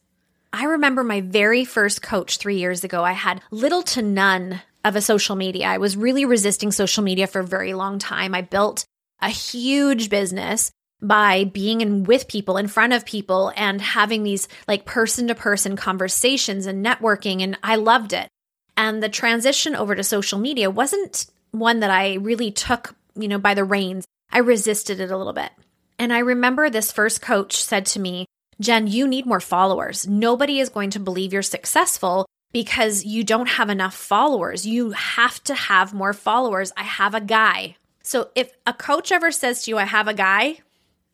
I 0.53 0.65
remember 0.65 1.03
my 1.03 1.21
very 1.21 1.65
first 1.65 2.01
coach 2.01 2.37
three 2.37 2.57
years 2.57 2.83
ago. 2.83 3.03
I 3.03 3.13
had 3.13 3.41
little 3.51 3.83
to 3.83 4.01
none 4.01 4.61
of 4.83 4.95
a 4.95 5.01
social 5.01 5.35
media. 5.35 5.67
I 5.67 5.77
was 5.77 5.97
really 5.97 6.25
resisting 6.25 6.71
social 6.71 7.03
media 7.03 7.27
for 7.27 7.39
a 7.39 7.47
very 7.47 7.73
long 7.73 7.99
time. 7.99 8.33
I 8.33 8.41
built 8.41 8.85
a 9.21 9.29
huge 9.29 10.09
business 10.09 10.71
by 11.01 11.43
being 11.43 11.81
in 11.81 12.03
with 12.05 12.27
people 12.27 12.57
in 12.57 12.67
front 12.67 12.93
of 12.93 13.05
people 13.05 13.51
and 13.55 13.81
having 13.81 14.23
these 14.23 14.47
like 14.67 14.85
person 14.85 15.27
to 15.27 15.35
person 15.35 15.75
conversations 15.75 16.65
and 16.65 16.83
networking 16.83 17.41
and 17.41 17.57
I 17.61 17.75
loved 17.75 18.13
it. 18.13 18.29
And 18.75 19.01
the 19.01 19.09
transition 19.09 19.75
over 19.75 19.95
to 19.95 20.03
social 20.03 20.39
media 20.39 20.69
wasn't 20.69 21.27
one 21.51 21.81
that 21.81 21.91
I 21.91 22.15
really 22.15 22.51
took, 22.51 22.95
you 23.15 23.27
know, 23.27 23.39
by 23.39 23.53
the 23.53 23.63
reins. 23.63 24.05
I 24.31 24.39
resisted 24.39 24.99
it 24.99 25.11
a 25.11 25.17
little 25.17 25.33
bit. 25.33 25.51
And 25.99 26.13
I 26.13 26.19
remember 26.19 26.69
this 26.69 26.91
first 26.91 27.21
coach 27.21 27.61
said 27.61 27.85
to 27.87 27.99
me, 27.99 28.27
Jen, 28.59 28.87
you 28.87 29.07
need 29.07 29.25
more 29.25 29.39
followers. 29.39 30.07
Nobody 30.07 30.59
is 30.59 30.69
going 30.69 30.89
to 30.91 30.99
believe 30.99 31.31
you're 31.31 31.43
successful 31.43 32.25
because 32.51 33.05
you 33.05 33.23
don't 33.23 33.49
have 33.49 33.69
enough 33.69 33.93
followers. 33.93 34.65
You 34.65 34.91
have 34.91 35.43
to 35.43 35.53
have 35.53 35.93
more 35.93 36.13
followers. 36.13 36.71
I 36.75 36.83
have 36.83 37.13
a 37.13 37.21
guy. 37.21 37.75
So 38.01 38.29
if 38.35 38.51
a 38.65 38.73
coach 38.73 39.11
ever 39.11 39.31
says 39.31 39.63
to 39.63 39.71
you, 39.71 39.77
I 39.77 39.83
have 39.83 40.07
a 40.07 40.13
guy, 40.13 40.59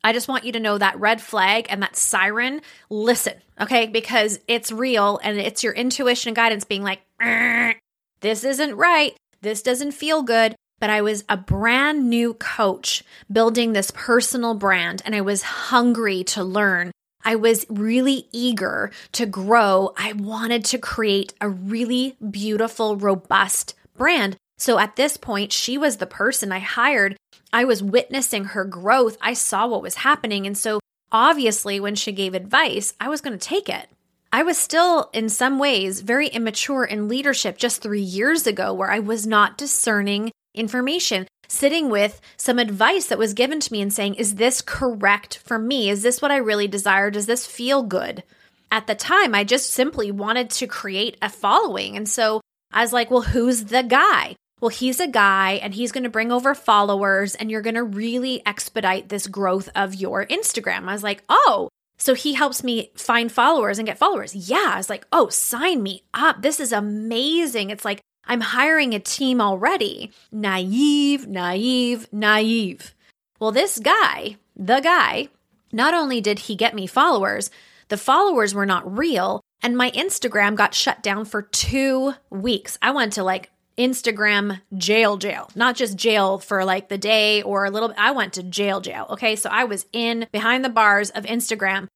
I 0.02 0.12
just 0.12 0.28
want 0.28 0.44
you 0.44 0.52
to 0.52 0.60
know 0.60 0.78
that 0.78 1.00
red 1.00 1.20
flag 1.20 1.66
and 1.68 1.82
that 1.82 1.96
siren, 1.96 2.60
listen, 2.88 3.34
okay? 3.60 3.86
Because 3.86 4.38
it's 4.46 4.70
real 4.70 5.18
and 5.22 5.38
it's 5.38 5.64
your 5.64 5.72
intuition 5.72 6.30
and 6.30 6.36
guidance 6.36 6.64
being 6.64 6.82
like, 6.82 7.00
this 8.20 8.44
isn't 8.44 8.76
right. 8.76 9.16
This 9.40 9.62
doesn't 9.62 9.92
feel 9.92 10.22
good. 10.22 10.54
But 10.78 10.90
I 10.90 11.02
was 11.02 11.24
a 11.28 11.36
brand 11.36 12.08
new 12.08 12.34
coach 12.34 13.02
building 13.30 13.72
this 13.72 13.90
personal 13.90 14.54
brand 14.54 15.02
and 15.04 15.14
I 15.14 15.20
was 15.20 15.42
hungry 15.42 16.22
to 16.24 16.44
learn. 16.44 16.90
I 17.24 17.36
was 17.36 17.66
really 17.68 18.28
eager 18.32 18.90
to 19.12 19.26
grow. 19.26 19.92
I 19.96 20.12
wanted 20.12 20.64
to 20.66 20.78
create 20.78 21.32
a 21.40 21.48
really 21.48 22.16
beautiful, 22.30 22.96
robust 22.96 23.74
brand. 23.96 24.36
So 24.58 24.78
at 24.78 24.96
this 24.96 25.16
point, 25.16 25.52
she 25.52 25.78
was 25.78 25.96
the 25.96 26.06
person 26.06 26.52
I 26.52 26.58
hired. 26.58 27.16
I 27.52 27.64
was 27.64 27.82
witnessing 27.82 28.44
her 28.46 28.64
growth. 28.64 29.16
I 29.20 29.32
saw 29.32 29.66
what 29.66 29.82
was 29.82 29.96
happening. 29.96 30.46
And 30.46 30.56
so 30.56 30.80
obviously, 31.10 31.80
when 31.80 31.94
she 31.94 32.12
gave 32.12 32.34
advice, 32.34 32.92
I 33.00 33.08
was 33.08 33.20
going 33.20 33.38
to 33.38 33.48
take 33.48 33.68
it. 33.68 33.88
I 34.32 34.42
was 34.42 34.58
still, 34.58 35.10
in 35.12 35.28
some 35.28 35.60
ways, 35.60 36.00
very 36.00 36.26
immature 36.26 36.84
in 36.84 37.08
leadership 37.08 37.56
just 37.56 37.80
three 37.80 38.02
years 38.02 38.48
ago, 38.48 38.74
where 38.74 38.90
I 38.90 38.98
was 38.98 39.26
not 39.26 39.56
discerning 39.56 40.32
information, 40.54 41.28
sitting 41.48 41.88
with 41.90 42.20
some 42.36 42.58
advice 42.58 43.06
that 43.06 43.18
was 43.18 43.34
given 43.34 43.60
to 43.60 43.72
me 43.72 43.80
and 43.80 43.92
saying, 43.92 44.14
Is 44.14 44.36
this 44.36 44.60
correct 44.60 45.38
for 45.38 45.58
me? 45.58 45.90
Is 45.90 46.02
this 46.02 46.20
what 46.22 46.30
I 46.30 46.36
really 46.36 46.68
desire? 46.68 47.10
Does 47.10 47.26
this 47.26 47.46
feel 47.46 47.82
good? 47.82 48.22
At 48.70 48.86
the 48.86 48.94
time, 48.94 49.34
I 49.34 49.44
just 49.44 49.70
simply 49.70 50.10
wanted 50.10 50.50
to 50.50 50.66
create 50.66 51.16
a 51.22 51.28
following. 51.28 51.96
And 51.96 52.08
so 52.08 52.40
I 52.72 52.82
was 52.82 52.92
like, 52.92 53.10
Well, 53.10 53.22
who's 53.22 53.64
the 53.64 53.82
guy? 53.82 54.36
Well, 54.60 54.70
he's 54.70 55.00
a 55.00 55.06
guy 55.06 55.60
and 55.62 55.74
he's 55.74 55.92
going 55.92 56.04
to 56.04 56.10
bring 56.10 56.32
over 56.32 56.54
followers 56.54 57.34
and 57.34 57.50
you're 57.50 57.60
going 57.60 57.74
to 57.74 57.84
really 57.84 58.42
expedite 58.46 59.08
this 59.08 59.26
growth 59.26 59.68
of 59.74 59.94
your 59.94 60.24
Instagram. 60.26 60.88
I 60.88 60.92
was 60.92 61.02
like, 61.02 61.22
Oh, 61.28 61.68
so 61.98 62.14
he 62.14 62.34
helps 62.34 62.64
me 62.64 62.90
find 62.96 63.30
followers 63.30 63.78
and 63.78 63.86
get 63.86 63.98
followers. 63.98 64.34
Yeah. 64.34 64.70
I 64.72 64.76
was 64.78 64.90
like, 64.90 65.06
Oh, 65.12 65.28
sign 65.28 65.82
me 65.82 66.02
up. 66.14 66.42
This 66.42 66.60
is 66.60 66.72
amazing. 66.72 67.70
It's 67.70 67.84
like, 67.84 68.00
I'm 68.26 68.40
hiring 68.40 68.94
a 68.94 68.98
team 68.98 69.40
already. 69.40 70.12
Naive, 70.32 71.26
naive, 71.26 72.08
naive. 72.12 72.94
Well, 73.38 73.52
this 73.52 73.78
guy, 73.78 74.36
the 74.56 74.80
guy, 74.80 75.28
not 75.72 75.94
only 75.94 76.20
did 76.20 76.40
he 76.40 76.56
get 76.56 76.74
me 76.74 76.86
followers, 76.86 77.50
the 77.88 77.96
followers 77.96 78.54
were 78.54 78.66
not 78.66 78.96
real, 78.96 79.40
and 79.62 79.76
my 79.76 79.90
Instagram 79.90 80.56
got 80.56 80.74
shut 80.74 81.02
down 81.02 81.24
for 81.24 81.42
two 81.42 82.14
weeks. 82.30 82.78
I 82.80 82.92
went 82.92 83.12
to 83.14 83.24
like 83.24 83.50
Instagram 83.76 84.60
jail, 84.76 85.16
jail, 85.16 85.50
not 85.54 85.76
just 85.76 85.96
jail 85.96 86.38
for 86.38 86.64
like 86.64 86.88
the 86.88 86.98
day 86.98 87.42
or 87.42 87.64
a 87.64 87.70
little. 87.70 87.92
I 87.98 88.12
went 88.12 88.34
to 88.34 88.42
jail, 88.42 88.80
jail. 88.80 89.06
Okay. 89.10 89.36
So 89.36 89.50
I 89.50 89.64
was 89.64 89.86
in 89.92 90.26
behind 90.32 90.64
the 90.64 90.68
bars 90.68 91.10
of 91.10 91.24
Instagram 91.24 91.88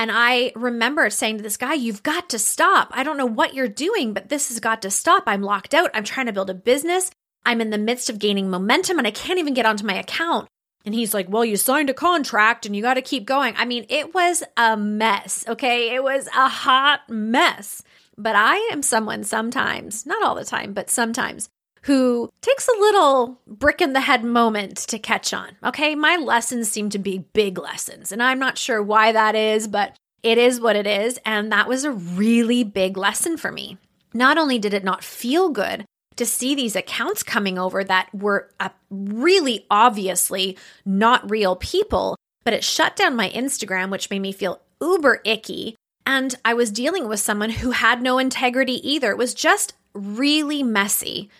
and 0.00 0.10
I 0.10 0.52
remember 0.56 1.10
saying 1.10 1.36
to 1.36 1.42
this 1.42 1.58
guy, 1.58 1.74
You've 1.74 2.02
got 2.02 2.30
to 2.30 2.38
stop. 2.38 2.88
I 2.92 3.02
don't 3.02 3.18
know 3.18 3.26
what 3.26 3.52
you're 3.52 3.68
doing, 3.68 4.14
but 4.14 4.30
this 4.30 4.48
has 4.48 4.58
got 4.58 4.80
to 4.80 4.90
stop. 4.90 5.24
I'm 5.26 5.42
locked 5.42 5.74
out. 5.74 5.90
I'm 5.92 6.04
trying 6.04 6.24
to 6.24 6.32
build 6.32 6.48
a 6.48 6.54
business. 6.54 7.10
I'm 7.44 7.60
in 7.60 7.68
the 7.68 7.76
midst 7.76 8.08
of 8.08 8.18
gaining 8.18 8.48
momentum 8.48 8.96
and 8.96 9.06
I 9.06 9.10
can't 9.10 9.38
even 9.38 9.52
get 9.52 9.66
onto 9.66 9.84
my 9.84 9.92
account. 9.92 10.48
And 10.86 10.94
he's 10.94 11.12
like, 11.12 11.28
Well, 11.28 11.44
you 11.44 11.58
signed 11.58 11.90
a 11.90 11.94
contract 11.94 12.64
and 12.64 12.74
you 12.74 12.80
got 12.80 12.94
to 12.94 13.02
keep 13.02 13.26
going. 13.26 13.52
I 13.58 13.66
mean, 13.66 13.84
it 13.90 14.14
was 14.14 14.42
a 14.56 14.74
mess. 14.74 15.44
Okay. 15.46 15.94
It 15.94 16.02
was 16.02 16.28
a 16.28 16.48
hot 16.48 17.00
mess. 17.10 17.82
But 18.16 18.36
I 18.36 18.56
am 18.72 18.80
someone 18.80 19.22
sometimes, 19.22 20.06
not 20.06 20.22
all 20.22 20.34
the 20.34 20.46
time, 20.46 20.72
but 20.72 20.88
sometimes 20.88 21.50
who 21.82 22.30
takes 22.42 22.68
a 22.68 22.80
little 22.80 23.40
brick 23.46 23.80
in 23.80 23.92
the 23.92 24.00
head 24.00 24.24
moment 24.24 24.76
to 24.76 24.98
catch 24.98 25.32
on. 25.32 25.56
Okay, 25.64 25.94
my 25.94 26.16
lessons 26.16 26.70
seem 26.70 26.90
to 26.90 26.98
be 26.98 27.26
big 27.32 27.58
lessons, 27.58 28.12
and 28.12 28.22
I'm 28.22 28.38
not 28.38 28.58
sure 28.58 28.82
why 28.82 29.12
that 29.12 29.34
is, 29.34 29.66
but 29.68 29.96
it 30.22 30.38
is 30.38 30.60
what 30.60 30.76
it 30.76 30.86
is. 30.86 31.18
And 31.24 31.50
that 31.52 31.68
was 31.68 31.84
a 31.84 31.92
really 31.92 32.64
big 32.64 32.96
lesson 32.96 33.36
for 33.36 33.50
me. 33.50 33.78
Not 34.12 34.38
only 34.38 34.58
did 34.58 34.74
it 34.74 34.84
not 34.84 35.04
feel 35.04 35.50
good 35.50 35.84
to 36.16 36.26
see 36.26 36.54
these 36.54 36.76
accounts 36.76 37.22
coming 37.22 37.58
over 37.58 37.82
that 37.82 38.14
were 38.14 38.50
really 38.90 39.66
obviously 39.70 40.58
not 40.84 41.30
real 41.30 41.56
people, 41.56 42.16
but 42.44 42.52
it 42.52 42.64
shut 42.64 42.96
down 42.96 43.16
my 43.16 43.30
Instagram, 43.30 43.90
which 43.90 44.10
made 44.10 44.20
me 44.20 44.32
feel 44.32 44.60
uber 44.82 45.20
icky. 45.24 45.76
And 46.04 46.34
I 46.44 46.54
was 46.54 46.70
dealing 46.70 47.08
with 47.08 47.20
someone 47.20 47.50
who 47.50 47.70
had 47.70 48.02
no 48.02 48.18
integrity 48.18 48.86
either. 48.86 49.10
It 49.10 49.18
was 49.18 49.32
just 49.32 49.74
really 49.94 50.62
messy 50.62 51.30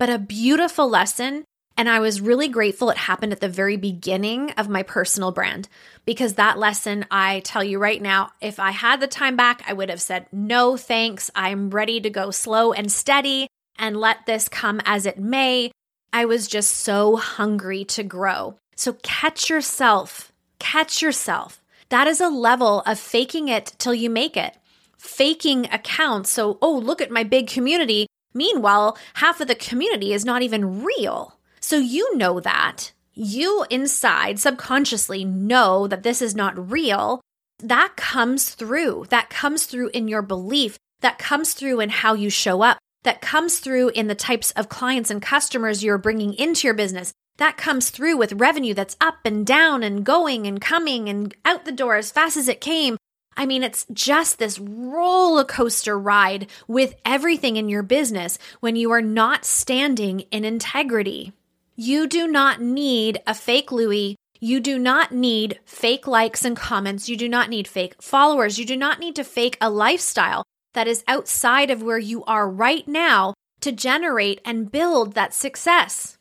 but 0.00 0.08
a 0.08 0.18
beautiful 0.18 0.88
lesson. 0.88 1.44
And 1.76 1.88
I 1.88 2.00
was 2.00 2.22
really 2.22 2.48
grateful 2.48 2.88
it 2.88 2.96
happened 2.96 3.32
at 3.32 3.40
the 3.40 3.48
very 3.50 3.76
beginning 3.76 4.50
of 4.52 4.68
my 4.68 4.82
personal 4.82 5.30
brand 5.30 5.68
because 6.06 6.34
that 6.34 6.58
lesson, 6.58 7.04
I 7.10 7.40
tell 7.40 7.62
you 7.62 7.78
right 7.78 8.00
now, 8.00 8.30
if 8.40 8.58
I 8.58 8.70
had 8.70 9.00
the 9.00 9.06
time 9.06 9.36
back, 9.36 9.62
I 9.68 9.74
would 9.74 9.90
have 9.90 10.00
said, 10.00 10.26
no 10.32 10.78
thanks. 10.78 11.30
I'm 11.34 11.68
ready 11.68 12.00
to 12.00 12.08
go 12.08 12.30
slow 12.30 12.72
and 12.72 12.90
steady 12.90 13.46
and 13.78 13.94
let 13.94 14.24
this 14.24 14.48
come 14.48 14.80
as 14.86 15.04
it 15.04 15.18
may. 15.18 15.70
I 16.14 16.24
was 16.24 16.48
just 16.48 16.78
so 16.78 17.16
hungry 17.16 17.84
to 17.84 18.02
grow. 18.02 18.56
So 18.76 18.94
catch 19.02 19.50
yourself, 19.50 20.32
catch 20.58 21.02
yourself. 21.02 21.60
That 21.90 22.06
is 22.06 22.22
a 22.22 22.30
level 22.30 22.80
of 22.86 22.98
faking 22.98 23.48
it 23.48 23.74
till 23.76 23.94
you 23.94 24.08
make 24.08 24.36
it. 24.36 24.56
Faking 24.96 25.66
accounts. 25.66 26.30
So, 26.30 26.58
oh, 26.62 26.76
look 26.76 27.02
at 27.02 27.10
my 27.10 27.22
big 27.22 27.48
community. 27.48 28.06
Meanwhile, 28.32 28.96
half 29.14 29.40
of 29.40 29.48
the 29.48 29.54
community 29.54 30.12
is 30.12 30.24
not 30.24 30.42
even 30.42 30.84
real. 30.84 31.38
So 31.60 31.78
you 31.78 32.16
know 32.16 32.40
that. 32.40 32.92
You 33.12 33.66
inside 33.70 34.38
subconsciously 34.38 35.24
know 35.24 35.86
that 35.86 36.02
this 36.02 36.22
is 36.22 36.34
not 36.34 36.70
real. 36.70 37.20
That 37.58 37.96
comes 37.96 38.50
through. 38.50 39.06
That 39.10 39.30
comes 39.30 39.66
through 39.66 39.90
in 39.92 40.08
your 40.08 40.22
belief. 40.22 40.76
That 41.00 41.18
comes 41.18 41.52
through 41.52 41.80
in 41.80 41.90
how 41.90 42.14
you 42.14 42.30
show 42.30 42.62
up. 42.62 42.78
That 43.02 43.20
comes 43.20 43.58
through 43.58 43.90
in 43.90 44.06
the 44.06 44.14
types 44.14 44.50
of 44.52 44.68
clients 44.68 45.10
and 45.10 45.20
customers 45.20 45.82
you're 45.82 45.98
bringing 45.98 46.34
into 46.34 46.66
your 46.66 46.74
business. 46.74 47.12
That 47.38 47.56
comes 47.56 47.90
through 47.90 48.18
with 48.18 48.34
revenue 48.34 48.74
that's 48.74 48.96
up 49.00 49.18
and 49.24 49.46
down 49.46 49.82
and 49.82 50.04
going 50.04 50.46
and 50.46 50.60
coming 50.60 51.08
and 51.08 51.34
out 51.44 51.64
the 51.64 51.72
door 51.72 51.96
as 51.96 52.10
fast 52.10 52.36
as 52.36 52.48
it 52.48 52.60
came 52.60 52.96
I 53.40 53.46
mean, 53.46 53.62
it's 53.62 53.86
just 53.90 54.38
this 54.38 54.58
roller 54.58 55.44
coaster 55.44 55.98
ride 55.98 56.48
with 56.68 56.94
everything 57.06 57.56
in 57.56 57.70
your 57.70 57.82
business 57.82 58.38
when 58.60 58.76
you 58.76 58.90
are 58.90 59.00
not 59.00 59.46
standing 59.46 60.20
in 60.30 60.44
integrity. 60.44 61.32
You 61.74 62.06
do 62.06 62.28
not 62.28 62.60
need 62.60 63.22
a 63.26 63.32
fake 63.32 63.72
Louis. 63.72 64.14
You 64.40 64.60
do 64.60 64.78
not 64.78 65.12
need 65.12 65.58
fake 65.64 66.06
likes 66.06 66.44
and 66.44 66.54
comments. 66.54 67.08
You 67.08 67.16
do 67.16 67.30
not 67.30 67.48
need 67.48 67.66
fake 67.66 67.94
followers. 68.02 68.58
You 68.58 68.66
do 68.66 68.76
not 68.76 68.98
need 68.98 69.16
to 69.16 69.24
fake 69.24 69.56
a 69.58 69.70
lifestyle 69.70 70.44
that 70.74 70.86
is 70.86 71.02
outside 71.08 71.70
of 71.70 71.82
where 71.82 71.98
you 71.98 72.22
are 72.24 72.46
right 72.46 72.86
now 72.86 73.32
to 73.62 73.72
generate 73.72 74.42
and 74.44 74.70
build 74.70 75.14
that 75.14 75.32
success. 75.32 76.18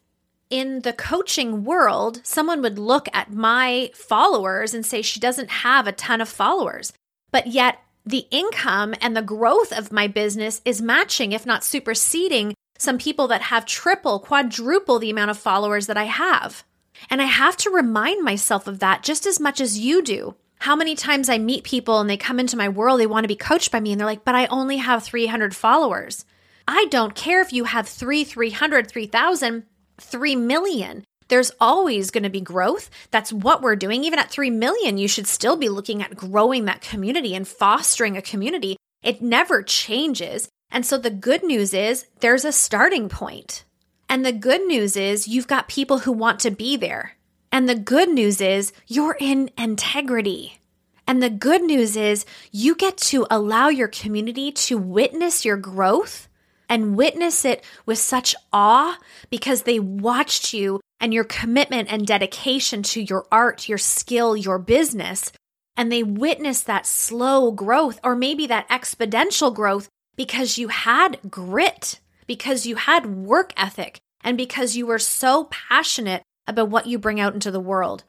In 0.50 0.84
the 0.84 0.94
coaching 0.94 1.66
world, 1.66 2.22
someone 2.24 2.62
would 2.62 2.80
look 2.80 3.10
at 3.12 3.34
my 3.34 3.92
followers 3.94 4.74
and 4.74 4.86
say 4.86 5.02
she 5.02 5.20
doesn't 5.20 5.50
have 5.50 5.86
a 5.86 5.92
ton 5.92 6.22
of 6.22 6.30
followers. 6.30 6.94
But 7.32 7.48
yet, 7.48 7.80
the 8.06 8.26
income 8.32 8.96
and 9.02 9.16
the 9.16 9.22
growth 9.22 9.72
of 9.72 9.92
my 9.92 10.08
business 10.08 10.62
is 10.66 10.82
matching, 10.82 11.32
if 11.32 11.46
not 11.46 11.64
superseding, 11.64 12.56
some 12.78 12.98
people 12.98 13.28
that 13.28 13.44
have 13.44 13.66
triple, 13.66 14.20
quadruple 14.20 15.00
the 15.00 15.10
amount 15.10 15.32
of 15.32 15.38
followers 15.38 15.88
that 15.88 15.98
I 15.98 16.06
have. 16.06 16.64
And 17.10 17.22
I 17.22 17.26
have 17.26 17.56
to 17.58 17.70
remind 17.70 18.24
myself 18.24 18.68
of 18.68 18.80
that 18.80 19.04
just 19.04 19.26
as 19.26 19.40
much 19.40 19.62
as 19.62 19.80
you 19.80 20.02
do. 20.02 20.36
How 20.60 20.76
many 20.76 20.96
times 20.96 21.30
I 21.30 21.38
meet 21.38 21.64
people 21.64 22.00
and 22.00 22.10
they 22.10 22.18
come 22.18 22.40
into 22.40 22.58
my 22.58 22.68
world, 22.68 23.00
they 23.00 23.08
want 23.08 23.24
to 23.24 23.30
be 23.30 23.36
coached 23.36 23.72
by 23.72 23.80
me, 23.80 23.92
and 23.92 24.00
they're 24.00 24.08
like, 24.08 24.26
but 24.26 24.36
I 24.36 24.48
only 24.48 24.78
have 24.78 25.04
300 25.04 25.56
followers. 25.56 26.26
I 26.68 26.86
don't 26.90 27.16
care 27.16 27.42
if 27.42 27.54
you 27.54 27.64
have 27.64 27.88
three, 27.88 28.24
300, 28.24 28.90
3,000, 28.90 29.64
3 30.00 30.36
million. 30.36 31.06
There's 31.30 31.52
always 31.60 32.12
going 32.12 32.24
to 32.24 32.30
be 32.30 32.42
growth. 32.42 32.90
That's 33.12 33.32
what 33.32 33.62
we're 33.62 33.76
doing. 33.76 34.04
Even 34.04 34.20
at 34.20 34.32
3 34.32 34.50
million, 34.50 34.98
you 34.98 35.08
should 35.08 35.28
still 35.28 35.56
be 35.56 35.70
looking 35.70 36.02
at 36.02 36.16
growing 36.16 36.66
that 36.66 36.82
community 36.82 37.34
and 37.34 37.48
fostering 37.48 38.18
a 38.18 38.22
community. 38.22 38.76
It 39.04 39.22
never 39.22 39.64
changes. 39.64 40.50
And 40.72 40.86
so 40.86 40.98
the 40.98 41.10
good 41.10 41.44
news 41.44 41.74
is 41.74 42.06
there's 42.20 42.46
a 42.46 42.52
starting 42.52 43.10
point. 43.10 43.64
And 44.10 44.26
the 44.26 44.32
good 44.32 44.66
news 44.66 44.98
is 44.98 45.28
you've 45.28 45.48
got 45.48 45.68
people 45.68 46.00
who 46.00 46.12
want 46.12 46.40
to 46.42 46.52
be 46.52 46.76
there. 46.76 47.16
And 47.52 47.70
the 47.70 47.76
good 47.76 48.10
news 48.10 48.42
is 48.42 48.74
you're 48.88 49.18
in 49.20 49.52
integrity. 49.58 50.60
And 51.08 51.22
the 51.22 51.30
good 51.30 51.64
news 51.64 51.96
is 51.96 52.26
you 52.52 52.76
get 52.76 52.98
to 52.98 53.26
allow 53.30 53.70
your 53.70 53.88
community 53.88 54.52
to 54.52 54.78
witness 54.78 55.46
your 55.46 55.58
growth 55.58 56.28
and 56.68 56.96
witness 56.96 57.46
it 57.46 57.64
with 57.86 57.98
such 57.98 58.36
awe 58.54 58.98
because 59.32 59.64
they 59.64 59.80
watched 59.80 60.54
you 60.54 60.80
and 61.00 61.14
your 61.14 61.24
commitment 61.24 61.92
and 61.92 62.06
dedication 62.06 62.84
to 62.84 63.02
your 63.02 63.26
art, 63.32 63.70
your 63.70 63.78
skill, 63.78 64.36
your 64.36 64.60
business. 64.60 65.32
And 65.78 65.92
they 65.92 66.04
witness 66.04 66.62
that 66.64 66.86
slow 66.86 67.52
growth 67.52 68.00
or 68.04 68.16
maybe 68.16 68.48
that 68.48 68.68
exponential 68.70 69.54
growth 69.54 69.88
because 70.18 70.58
you 70.58 70.68
had 70.68 71.18
grit, 71.30 72.00
because 72.28 72.66
you 72.66 72.76
had 72.76 73.06
work 73.06 73.54
ethic, 73.56 74.00
and 74.22 74.38
because 74.38 74.76
you 74.76 74.86
were 74.86 75.00
so 75.00 75.46
passionate 75.46 76.22
about 76.46 76.70
what 76.70 76.88
you 76.88 77.00
bring 77.00 77.20
out 77.20 77.34
into 77.34 77.52
the 77.52 77.60
world. 77.60 78.04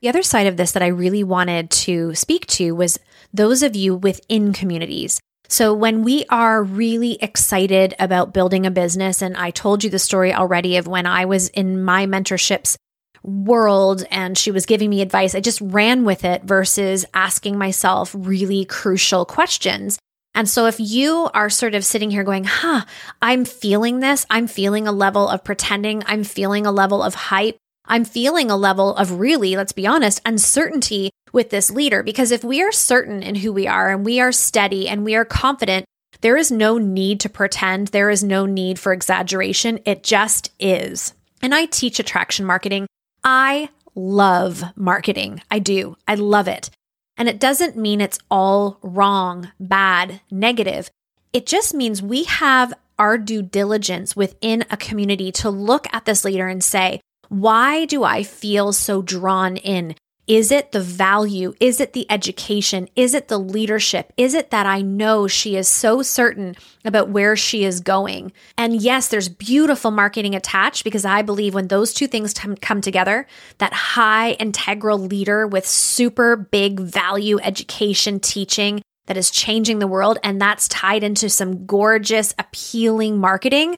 The 0.00 0.08
other 0.08 0.22
side 0.22 0.46
of 0.46 0.56
this 0.56 0.72
that 0.72 0.82
I 0.82 0.86
really 0.86 1.22
wanted 1.22 1.70
to 1.70 2.14
speak 2.14 2.46
to 2.46 2.72
was 2.72 2.98
those 3.32 3.62
of 3.62 3.76
you 3.76 3.94
within 3.94 4.52
communities. 4.52 5.20
So, 5.52 5.74
when 5.74 6.02
we 6.02 6.24
are 6.30 6.62
really 6.62 7.18
excited 7.20 7.94
about 7.98 8.32
building 8.32 8.64
a 8.64 8.70
business, 8.70 9.20
and 9.20 9.36
I 9.36 9.50
told 9.50 9.84
you 9.84 9.90
the 9.90 9.98
story 9.98 10.32
already 10.32 10.78
of 10.78 10.86
when 10.86 11.04
I 11.04 11.26
was 11.26 11.50
in 11.50 11.84
my 11.84 12.06
mentorships 12.06 12.74
world 13.22 14.02
and 14.10 14.38
she 14.38 14.50
was 14.50 14.64
giving 14.64 14.88
me 14.88 15.02
advice, 15.02 15.34
I 15.34 15.40
just 15.40 15.60
ran 15.60 16.06
with 16.06 16.24
it 16.24 16.42
versus 16.44 17.04
asking 17.12 17.58
myself 17.58 18.14
really 18.16 18.64
crucial 18.64 19.26
questions. 19.26 19.98
And 20.34 20.48
so, 20.48 20.64
if 20.64 20.80
you 20.80 21.28
are 21.34 21.50
sort 21.50 21.74
of 21.74 21.84
sitting 21.84 22.10
here 22.10 22.24
going, 22.24 22.44
huh, 22.44 22.86
I'm 23.20 23.44
feeling 23.44 24.00
this, 24.00 24.24
I'm 24.30 24.46
feeling 24.46 24.88
a 24.88 24.92
level 24.92 25.28
of 25.28 25.44
pretending, 25.44 26.02
I'm 26.06 26.24
feeling 26.24 26.64
a 26.64 26.72
level 26.72 27.02
of 27.02 27.14
hype, 27.14 27.58
I'm 27.84 28.04
feeling 28.04 28.50
a 28.50 28.56
level 28.56 28.94
of 28.96 29.18
really, 29.18 29.56
let's 29.56 29.72
be 29.72 29.86
honest, 29.86 30.20
uncertainty 30.24 31.10
with 31.32 31.50
this 31.50 31.70
leader. 31.70 32.02
Because 32.02 32.30
if 32.30 32.44
we 32.44 32.62
are 32.62 32.72
certain 32.72 33.22
in 33.22 33.36
who 33.36 33.52
we 33.52 33.66
are 33.66 33.90
and 33.90 34.04
we 34.04 34.20
are 34.20 34.32
steady 34.32 34.88
and 34.88 35.04
we 35.04 35.14
are 35.14 35.24
confident, 35.24 35.84
there 36.20 36.36
is 36.36 36.52
no 36.52 36.78
need 36.78 37.20
to 37.20 37.28
pretend. 37.28 37.88
There 37.88 38.10
is 38.10 38.22
no 38.22 38.46
need 38.46 38.78
for 38.78 38.92
exaggeration. 38.92 39.80
It 39.84 40.02
just 40.04 40.52
is. 40.60 41.14
And 41.42 41.54
I 41.54 41.66
teach 41.66 41.98
attraction 41.98 42.46
marketing. 42.46 42.86
I 43.24 43.70
love 43.94 44.62
marketing. 44.76 45.42
I 45.50 45.58
do. 45.58 45.96
I 46.06 46.14
love 46.14 46.48
it. 46.48 46.70
And 47.16 47.28
it 47.28 47.40
doesn't 47.40 47.76
mean 47.76 48.00
it's 48.00 48.18
all 48.30 48.78
wrong, 48.82 49.52
bad, 49.58 50.20
negative. 50.30 50.88
It 51.32 51.46
just 51.46 51.74
means 51.74 52.00
we 52.00 52.24
have 52.24 52.72
our 52.98 53.18
due 53.18 53.42
diligence 53.42 54.14
within 54.14 54.64
a 54.70 54.76
community 54.76 55.32
to 55.32 55.50
look 55.50 55.86
at 55.92 56.04
this 56.04 56.24
leader 56.24 56.46
and 56.46 56.62
say, 56.62 57.00
why 57.32 57.86
do 57.86 58.04
I 58.04 58.24
feel 58.24 58.74
so 58.74 59.00
drawn 59.00 59.56
in? 59.56 59.94
Is 60.26 60.52
it 60.52 60.72
the 60.72 60.80
value? 60.80 61.54
Is 61.60 61.80
it 61.80 61.94
the 61.94 62.04
education? 62.10 62.90
Is 62.94 63.14
it 63.14 63.28
the 63.28 63.38
leadership? 63.38 64.12
Is 64.18 64.34
it 64.34 64.50
that 64.50 64.66
I 64.66 64.82
know 64.82 65.26
she 65.26 65.56
is 65.56 65.66
so 65.66 66.02
certain 66.02 66.54
about 66.84 67.08
where 67.08 67.34
she 67.34 67.64
is 67.64 67.80
going? 67.80 68.32
And 68.58 68.82
yes, 68.82 69.08
there's 69.08 69.30
beautiful 69.30 69.90
marketing 69.90 70.34
attached 70.34 70.84
because 70.84 71.06
I 71.06 71.22
believe 71.22 71.54
when 71.54 71.68
those 71.68 71.94
two 71.94 72.06
things 72.06 72.34
t- 72.34 72.54
come 72.60 72.82
together, 72.82 73.26
that 73.56 73.72
high 73.72 74.32
integral 74.32 74.98
leader 74.98 75.46
with 75.46 75.66
super 75.66 76.36
big 76.36 76.80
value 76.80 77.38
education 77.40 78.20
teaching 78.20 78.82
that 79.06 79.16
is 79.16 79.30
changing 79.30 79.78
the 79.78 79.88
world, 79.88 80.18
and 80.22 80.38
that's 80.38 80.68
tied 80.68 81.02
into 81.02 81.30
some 81.30 81.64
gorgeous, 81.64 82.34
appealing 82.38 83.18
marketing. 83.18 83.74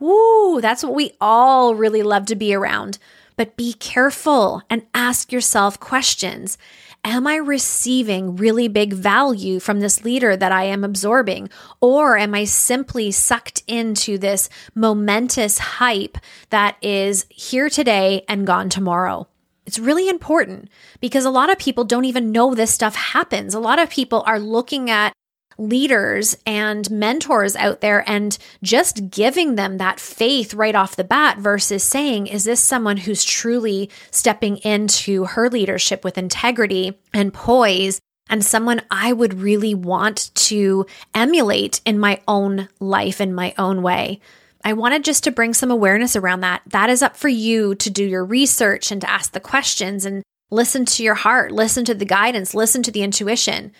Woo, 0.00 0.60
that's 0.60 0.84
what 0.84 0.94
we 0.94 1.12
all 1.20 1.74
really 1.74 2.02
love 2.02 2.26
to 2.26 2.36
be 2.36 2.54
around. 2.54 2.98
But 3.36 3.56
be 3.56 3.72
careful 3.74 4.62
and 4.68 4.86
ask 4.94 5.32
yourself 5.32 5.78
questions. 5.78 6.58
Am 7.04 7.26
I 7.26 7.36
receiving 7.36 8.36
really 8.36 8.66
big 8.66 8.92
value 8.92 9.60
from 9.60 9.80
this 9.80 10.04
leader 10.04 10.36
that 10.36 10.50
I 10.50 10.64
am 10.64 10.82
absorbing? 10.82 11.48
Or 11.80 12.18
am 12.18 12.34
I 12.34 12.44
simply 12.44 13.12
sucked 13.12 13.62
into 13.68 14.18
this 14.18 14.48
momentous 14.74 15.58
hype 15.58 16.18
that 16.50 16.76
is 16.82 17.26
here 17.30 17.70
today 17.70 18.24
and 18.28 18.46
gone 18.46 18.68
tomorrow? 18.68 19.28
It's 19.64 19.78
really 19.78 20.08
important 20.08 20.68
because 21.00 21.24
a 21.24 21.30
lot 21.30 21.50
of 21.50 21.58
people 21.58 21.84
don't 21.84 22.06
even 22.06 22.32
know 22.32 22.54
this 22.54 22.72
stuff 22.72 22.94
happens. 22.96 23.54
A 23.54 23.60
lot 23.60 23.78
of 23.78 23.90
people 23.90 24.24
are 24.26 24.40
looking 24.40 24.90
at 24.90 25.12
leaders 25.58 26.36
and 26.46 26.88
mentors 26.90 27.56
out 27.56 27.80
there 27.80 28.08
and 28.08 28.38
just 28.62 29.10
giving 29.10 29.56
them 29.56 29.78
that 29.78 30.00
faith 30.00 30.54
right 30.54 30.74
off 30.74 30.96
the 30.96 31.04
bat 31.04 31.38
versus 31.38 31.82
saying, 31.82 32.28
is 32.28 32.44
this 32.44 32.62
someone 32.62 32.96
who's 32.96 33.24
truly 33.24 33.90
stepping 34.10 34.58
into 34.58 35.24
her 35.24 35.50
leadership 35.50 36.04
with 36.04 36.16
integrity 36.16 36.98
and 37.12 37.34
poise? 37.34 38.00
And 38.30 38.44
someone 38.44 38.82
I 38.90 39.12
would 39.12 39.40
really 39.40 39.74
want 39.74 40.30
to 40.34 40.86
emulate 41.14 41.80
in 41.86 41.98
my 41.98 42.20
own 42.28 42.68
life, 42.78 43.20
in 43.20 43.34
my 43.34 43.54
own 43.56 43.82
way. 43.82 44.20
I 44.62 44.74
wanted 44.74 45.02
just 45.02 45.24
to 45.24 45.30
bring 45.30 45.54
some 45.54 45.70
awareness 45.70 46.14
around 46.14 46.40
that. 46.40 46.62
That 46.66 46.90
is 46.90 47.02
up 47.02 47.16
for 47.16 47.28
you 47.28 47.74
to 47.76 47.88
do 47.88 48.04
your 48.04 48.24
research 48.24 48.90
and 48.90 49.00
to 49.00 49.10
ask 49.10 49.32
the 49.32 49.40
questions 49.40 50.04
and 50.04 50.22
listen 50.50 50.84
to 50.84 51.02
your 51.02 51.14
heart, 51.14 51.52
listen 51.52 51.84
to 51.86 51.94
the 51.94 52.04
guidance, 52.04 52.54
listen 52.54 52.82
to 52.82 52.90
the 52.90 53.02
intuition 53.02 53.72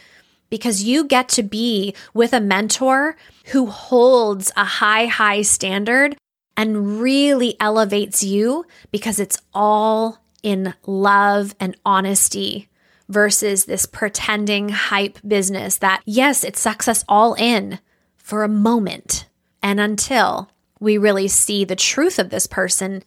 because 0.50 0.82
you 0.82 1.04
get 1.04 1.28
to 1.30 1.42
be 1.42 1.94
with 2.14 2.32
a 2.32 2.40
mentor 2.40 3.16
who 3.46 3.66
holds 3.66 4.50
a 4.56 4.64
high, 4.64 5.06
high 5.06 5.42
standard 5.42 6.16
and 6.56 7.00
really 7.00 7.56
elevates 7.60 8.22
you 8.22 8.64
because 8.90 9.20
it's 9.20 9.40
all 9.54 10.18
in 10.42 10.74
love 10.86 11.54
and 11.60 11.76
honesty 11.84 12.68
versus 13.08 13.64
this 13.64 13.86
pretending 13.86 14.68
hype 14.68 15.18
business 15.26 15.78
that, 15.78 16.02
yes, 16.04 16.44
it 16.44 16.56
sucks 16.56 16.88
us 16.88 17.04
all 17.08 17.34
in 17.34 17.78
for 18.16 18.42
a 18.42 18.48
moment. 18.48 19.26
And 19.62 19.80
until 19.80 20.50
we 20.80 20.98
really 20.98 21.28
see 21.28 21.64
the 21.64 21.76
truth 21.76 22.18
of 22.18 22.30
this 22.30 22.46
person, 22.46 23.02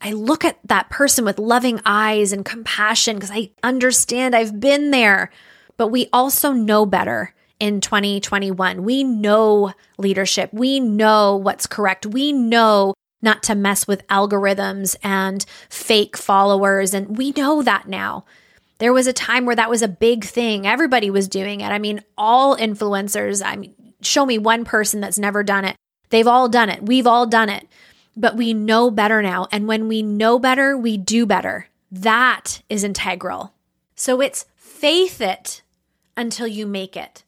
I 0.00 0.12
look 0.12 0.44
at 0.44 0.58
that 0.64 0.90
person 0.90 1.24
with 1.24 1.38
loving 1.38 1.80
eyes 1.84 2.32
and 2.32 2.44
compassion 2.44 3.16
because 3.16 3.30
I 3.30 3.50
understand 3.62 4.34
I've 4.34 4.58
been 4.58 4.90
there. 4.90 5.30
But 5.82 5.88
we 5.88 6.08
also 6.12 6.52
know 6.52 6.86
better 6.86 7.34
in 7.58 7.80
2021. 7.80 8.84
We 8.84 9.02
know 9.02 9.72
leadership. 9.98 10.50
We 10.52 10.78
know 10.78 11.34
what's 11.34 11.66
correct. 11.66 12.06
We 12.06 12.30
know 12.30 12.94
not 13.20 13.42
to 13.42 13.56
mess 13.56 13.88
with 13.88 14.06
algorithms 14.06 14.94
and 15.02 15.44
fake 15.68 16.16
followers. 16.16 16.94
And 16.94 17.18
we 17.18 17.32
know 17.32 17.62
that 17.62 17.88
now. 17.88 18.24
There 18.78 18.92
was 18.92 19.08
a 19.08 19.12
time 19.12 19.44
where 19.44 19.56
that 19.56 19.68
was 19.68 19.82
a 19.82 19.88
big 19.88 20.22
thing. 20.22 20.68
Everybody 20.68 21.10
was 21.10 21.26
doing 21.26 21.62
it. 21.62 21.72
I 21.72 21.80
mean, 21.80 22.04
all 22.16 22.56
influencers, 22.56 23.44
I 23.44 23.56
mean, 23.56 23.74
show 24.02 24.24
me 24.24 24.38
one 24.38 24.64
person 24.64 25.00
that's 25.00 25.18
never 25.18 25.42
done 25.42 25.64
it. 25.64 25.74
They've 26.10 26.28
all 26.28 26.48
done 26.48 26.70
it. 26.70 26.84
We've 26.84 27.08
all 27.08 27.26
done 27.26 27.48
it. 27.48 27.66
But 28.16 28.36
we 28.36 28.54
know 28.54 28.88
better 28.88 29.20
now. 29.20 29.48
And 29.50 29.66
when 29.66 29.88
we 29.88 30.00
know 30.00 30.38
better, 30.38 30.78
we 30.78 30.96
do 30.96 31.26
better. 31.26 31.66
That 31.90 32.62
is 32.68 32.84
integral. 32.84 33.52
So 33.96 34.20
it's 34.20 34.46
faith 34.82 35.20
it 35.20 35.61
until 36.16 36.46
you 36.46 36.66
make 36.66 36.96
it. 36.96 37.24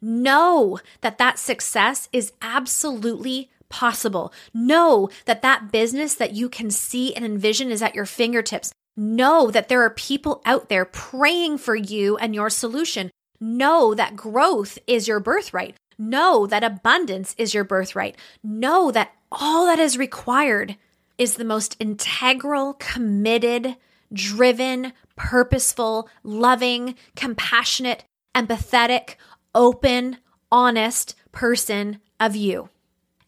Know 0.00 0.80
that 1.00 1.18
that 1.18 1.38
success 1.38 2.08
is 2.12 2.32
absolutely 2.42 3.50
possible. 3.68 4.32
Know 4.52 5.08
that 5.24 5.42
that 5.42 5.72
business 5.72 6.14
that 6.14 6.34
you 6.34 6.48
can 6.48 6.70
see 6.70 7.14
and 7.14 7.24
envision 7.24 7.70
is 7.70 7.82
at 7.82 7.94
your 7.94 8.06
fingertips. 8.06 8.72
Know 8.96 9.50
that 9.50 9.68
there 9.68 9.82
are 9.82 9.90
people 9.90 10.42
out 10.44 10.68
there 10.68 10.84
praying 10.84 11.58
for 11.58 11.74
you 11.74 12.16
and 12.18 12.34
your 12.34 12.50
solution. 12.50 13.10
Know 13.40 13.94
that 13.94 14.14
growth 14.14 14.78
is 14.86 15.08
your 15.08 15.20
birthright. 15.20 15.74
Know 15.98 16.46
that 16.46 16.62
abundance 16.62 17.34
is 17.38 17.54
your 17.54 17.64
birthright. 17.64 18.16
Know 18.42 18.90
that 18.90 19.12
all 19.32 19.66
that 19.66 19.78
is 19.78 19.98
required 19.98 20.76
is 21.18 21.34
the 21.34 21.44
most 21.44 21.76
integral, 21.80 22.74
committed, 22.74 23.76
driven, 24.12 24.92
purposeful, 25.16 26.08
loving, 26.22 26.94
compassionate, 27.16 28.04
empathetic, 28.34 29.16
open, 29.54 30.18
honest 30.50 31.14
person 31.32 32.00
of 32.20 32.36
you. 32.36 32.68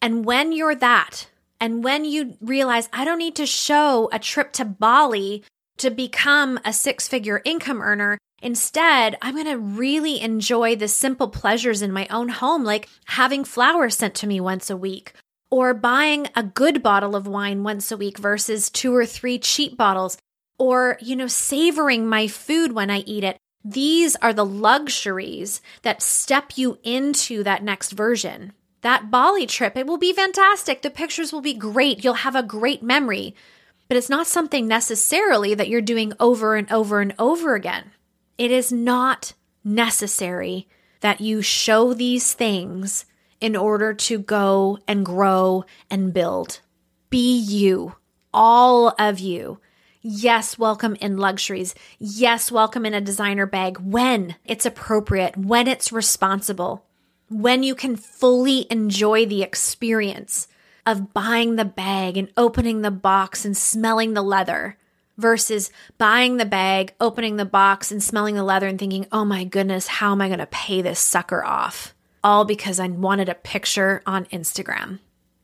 And 0.01 0.25
when 0.25 0.51
you're 0.51 0.75
that, 0.75 1.29
and 1.59 1.83
when 1.83 2.05
you 2.05 2.37
realize 2.39 2.89
I 2.93 3.03
don't 3.05 3.17
need 3.17 3.35
to 3.35 3.45
show 3.45 4.09
a 4.11 4.19
trip 4.19 4.53
to 4.53 4.65
Bali 4.65 5.43
to 5.77 5.89
become 5.89 6.59
a 6.63 6.73
six 6.73 7.07
figure 7.07 7.41
income 7.45 7.81
earner, 7.81 8.17
Instead, 8.41 9.17
I'm 9.21 9.33
going 9.33 9.47
to 9.47 9.57
really 9.57 10.21
enjoy 10.21 10.75
the 10.75 10.87
simple 10.87 11.27
pleasures 11.27 11.81
in 11.81 11.91
my 11.91 12.07
own 12.11 12.29
home, 12.29 12.63
like 12.63 12.87
having 13.05 13.43
flowers 13.43 13.97
sent 13.97 14.13
to 14.15 14.27
me 14.27 14.39
once 14.39 14.69
a 14.69 14.77
week, 14.77 15.13
or 15.49 15.73
buying 15.73 16.27
a 16.35 16.43
good 16.43 16.83
bottle 16.83 17.15
of 17.15 17.27
wine 17.27 17.63
once 17.63 17.91
a 17.91 17.97
week 17.97 18.19
versus 18.19 18.69
two 18.69 18.95
or 18.95 19.05
three 19.05 19.39
cheap 19.39 19.75
bottles, 19.75 20.17
or, 20.59 20.97
you 21.01 21.15
know, 21.15 21.27
savoring 21.27 22.07
my 22.07 22.27
food 22.27 22.73
when 22.73 22.91
I 22.91 22.99
eat 22.99 23.23
it. 23.23 23.37
These 23.63 24.15
are 24.17 24.33
the 24.33 24.45
luxuries 24.45 25.61
that 25.81 26.01
step 26.01 26.53
you 26.55 26.77
into 26.83 27.43
that 27.43 27.63
next 27.63 27.91
version. 27.91 28.53
That 28.81 29.11
Bali 29.11 29.45
trip, 29.45 29.75
it 29.75 29.87
will 29.87 29.97
be 29.97 30.13
fantastic. 30.13 30.81
The 30.81 30.89
pictures 30.89 31.33
will 31.33 31.41
be 31.41 31.53
great. 31.53 32.03
You'll 32.03 32.13
have 32.13 32.35
a 32.35 32.43
great 32.43 32.81
memory, 32.83 33.35
but 33.87 33.97
it's 33.97 34.09
not 34.09 34.27
something 34.27 34.67
necessarily 34.67 35.53
that 35.53 35.67
you're 35.67 35.81
doing 35.81 36.13
over 36.19 36.55
and 36.55 36.71
over 36.71 37.01
and 37.01 37.13
over 37.19 37.55
again. 37.55 37.91
It 38.37 38.51
is 38.51 38.71
not 38.71 39.33
necessary 39.63 40.67
that 41.01 41.21
you 41.21 41.41
show 41.41 41.93
these 41.93 42.33
things 42.33 43.05
in 43.39 43.55
order 43.55 43.93
to 43.93 44.19
go 44.19 44.79
and 44.87 45.05
grow 45.05 45.65
and 45.89 46.13
build. 46.13 46.61
Be 47.09 47.37
you, 47.37 47.95
all 48.33 48.95
of 48.99 49.19
you. 49.19 49.59
Yes, 50.09 50.57
welcome 50.57 50.95
in 51.01 51.17
luxuries. 51.17 51.75
Yes, 51.99 52.49
welcome 52.49 52.85
in 52.85 52.93
a 52.93 53.01
designer 53.01 53.45
bag 53.45 53.77
when 53.77 54.35
it's 54.45 54.65
appropriate, 54.65 55.35
when 55.35 55.67
it's 55.67 55.91
responsible, 55.91 56.85
when 57.27 57.61
you 57.61 57.75
can 57.75 57.97
fully 57.97 58.67
enjoy 58.71 59.25
the 59.25 59.43
experience 59.43 60.47
of 60.85 61.13
buying 61.13 61.57
the 61.57 61.65
bag 61.65 62.15
and 62.15 62.31
opening 62.37 62.83
the 62.83 62.89
box 62.89 63.43
and 63.43 63.57
smelling 63.57 64.13
the 64.13 64.21
leather 64.21 64.77
versus 65.17 65.71
buying 65.97 66.37
the 66.37 66.45
bag, 66.45 66.93
opening 67.01 67.35
the 67.35 67.43
box 67.43 67.91
and 67.91 68.01
smelling 68.01 68.35
the 68.35 68.43
leather 68.43 68.67
and 68.67 68.79
thinking, 68.79 69.07
oh 69.11 69.25
my 69.25 69.43
goodness, 69.43 69.87
how 69.87 70.13
am 70.13 70.21
I 70.21 70.29
going 70.29 70.39
to 70.39 70.45
pay 70.45 70.81
this 70.81 71.01
sucker 71.01 71.43
off? 71.43 71.93
All 72.23 72.45
because 72.45 72.79
I 72.79 72.87
wanted 72.87 73.27
a 73.27 73.35
picture 73.35 74.01
on 74.05 74.23
Instagram. 74.27 74.99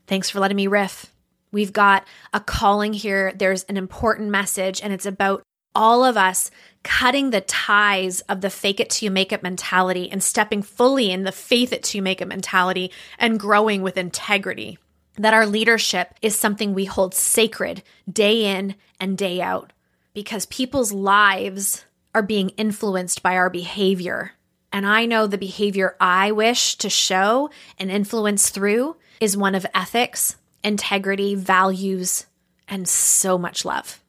Thanks 0.06 0.30
for 0.30 0.40
letting 0.40 0.56
me 0.56 0.68
riff. 0.68 1.13
We've 1.54 1.72
got 1.72 2.04
a 2.32 2.40
calling 2.40 2.92
here. 2.92 3.32
There's 3.32 3.62
an 3.64 3.76
important 3.76 4.28
message, 4.28 4.82
and 4.82 4.92
it's 4.92 5.06
about 5.06 5.44
all 5.72 6.04
of 6.04 6.16
us 6.16 6.50
cutting 6.82 7.30
the 7.30 7.42
ties 7.42 8.22
of 8.22 8.40
the 8.40 8.50
fake 8.50 8.80
it 8.80 8.90
till 8.90 9.06
you 9.06 9.10
make 9.12 9.32
it 9.32 9.42
mentality 9.42 10.10
and 10.10 10.20
stepping 10.20 10.62
fully 10.62 11.12
in 11.12 11.22
the 11.22 11.30
faith 11.30 11.72
it 11.72 11.84
till 11.84 11.98
you 11.98 12.02
make 12.02 12.20
it 12.20 12.26
mentality 12.26 12.90
and 13.20 13.38
growing 13.38 13.82
with 13.82 13.96
integrity. 13.96 14.78
That 15.16 15.32
our 15.32 15.46
leadership 15.46 16.14
is 16.22 16.36
something 16.36 16.74
we 16.74 16.86
hold 16.86 17.14
sacred 17.14 17.84
day 18.12 18.46
in 18.46 18.74
and 18.98 19.16
day 19.16 19.40
out 19.40 19.72
because 20.12 20.46
people's 20.46 20.92
lives 20.92 21.84
are 22.16 22.22
being 22.22 22.48
influenced 22.50 23.22
by 23.22 23.36
our 23.36 23.48
behavior. 23.48 24.32
And 24.72 24.84
I 24.84 25.06
know 25.06 25.28
the 25.28 25.38
behavior 25.38 25.94
I 26.00 26.32
wish 26.32 26.74
to 26.78 26.90
show 26.90 27.50
and 27.78 27.92
influence 27.92 28.50
through 28.50 28.96
is 29.20 29.36
one 29.36 29.54
of 29.54 29.64
ethics, 29.72 30.34
integrity, 30.64 31.34
values, 31.34 32.26
and 32.66 32.88
so 32.88 33.38
much 33.38 33.64
love. 33.64 34.00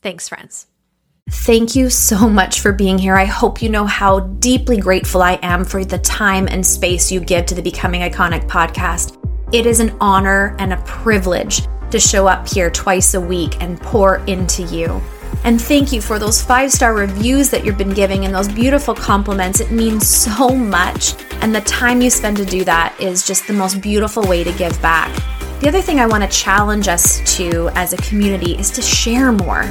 Thanks, 0.00 0.28
friends. 0.28 0.66
Thank 1.30 1.76
you 1.76 1.90
so 1.90 2.28
much 2.28 2.60
for 2.60 2.72
being 2.72 2.96
here. 2.96 3.14
I 3.14 3.26
hope 3.26 3.60
you 3.60 3.68
know 3.68 3.84
how 3.84 4.20
deeply 4.20 4.78
grateful 4.78 5.22
I 5.22 5.38
am 5.42 5.64
for 5.64 5.84
the 5.84 5.98
time 5.98 6.48
and 6.48 6.64
space 6.64 7.12
you 7.12 7.20
give 7.20 7.44
to 7.46 7.54
the 7.54 7.60
Becoming 7.60 8.00
Iconic 8.00 8.48
podcast. 8.48 9.16
It 9.52 9.66
is 9.66 9.80
an 9.80 9.94
honor 10.00 10.56
and 10.58 10.72
a 10.72 10.82
privilege 10.82 11.62
to 11.90 12.00
show 12.00 12.26
up 12.26 12.48
here 12.48 12.70
twice 12.70 13.14
a 13.14 13.20
week 13.20 13.60
and 13.62 13.78
pour 13.80 14.18
into 14.26 14.62
you. 14.64 15.02
And 15.44 15.60
thank 15.60 15.92
you 15.92 16.00
for 16.00 16.18
those 16.18 16.42
five 16.42 16.72
star 16.72 16.94
reviews 16.94 17.50
that 17.50 17.64
you've 17.64 17.78
been 17.78 17.94
giving 17.94 18.24
and 18.24 18.34
those 18.34 18.48
beautiful 18.48 18.94
compliments. 18.94 19.60
It 19.60 19.70
means 19.70 20.08
so 20.08 20.48
much. 20.54 21.14
And 21.42 21.54
the 21.54 21.60
time 21.62 22.00
you 22.00 22.10
spend 22.10 22.38
to 22.38 22.44
do 22.44 22.64
that 22.64 22.98
is 23.00 23.26
just 23.26 23.46
the 23.46 23.52
most 23.52 23.80
beautiful 23.80 24.22
way 24.22 24.44
to 24.44 24.52
give 24.52 24.80
back. 24.80 25.14
The 25.60 25.66
other 25.66 25.82
thing 25.82 25.98
I 25.98 26.06
want 26.06 26.22
to 26.22 26.28
challenge 26.28 26.86
us 26.86 27.36
to 27.36 27.68
as 27.70 27.92
a 27.92 27.96
community 27.96 28.56
is 28.56 28.70
to 28.70 28.80
share 28.80 29.32
more. 29.32 29.64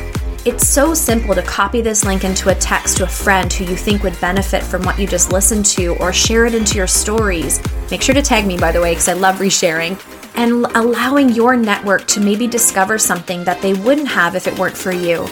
It's 0.43 0.67
so 0.67 0.93
simple 0.93 1.33
to 1.33 1.41
copy 1.41 1.79
this 1.79 2.03
link 2.03 2.25
into 2.25 2.49
a 2.49 2.55
text 2.55 2.97
to 2.97 3.05
a 3.05 3.07
friend 3.07 3.51
who 3.51 3.63
you 3.63 3.77
think 3.77 4.03
would 4.03 4.19
benefit 4.19 4.63
from 4.63 4.83
what 4.83 4.99
you 4.99 5.07
just 5.07 5.31
listened 5.31 5.65
to 5.67 5.95
or 5.95 6.11
share 6.11 6.45
it 6.45 6.53
into 6.53 6.75
your 6.75 6.87
stories. 6.87 7.61
Make 7.89 8.01
sure 8.01 8.13
to 8.13 8.21
tag 8.21 8.45
me, 8.45 8.57
by 8.57 8.73
the 8.73 8.81
way, 8.81 8.91
because 8.91 9.07
I 9.07 9.13
love 9.13 9.37
resharing. 9.37 9.97
And 10.35 10.65
allowing 10.75 11.29
your 11.29 11.55
network 11.55 12.05
to 12.07 12.19
maybe 12.19 12.47
discover 12.47 12.99
something 12.99 13.45
that 13.45 13.61
they 13.61 13.73
wouldn't 13.73 14.09
have 14.09 14.35
if 14.35 14.45
it 14.45 14.59
weren't 14.59 14.77
for 14.77 14.91
you. 14.91 15.25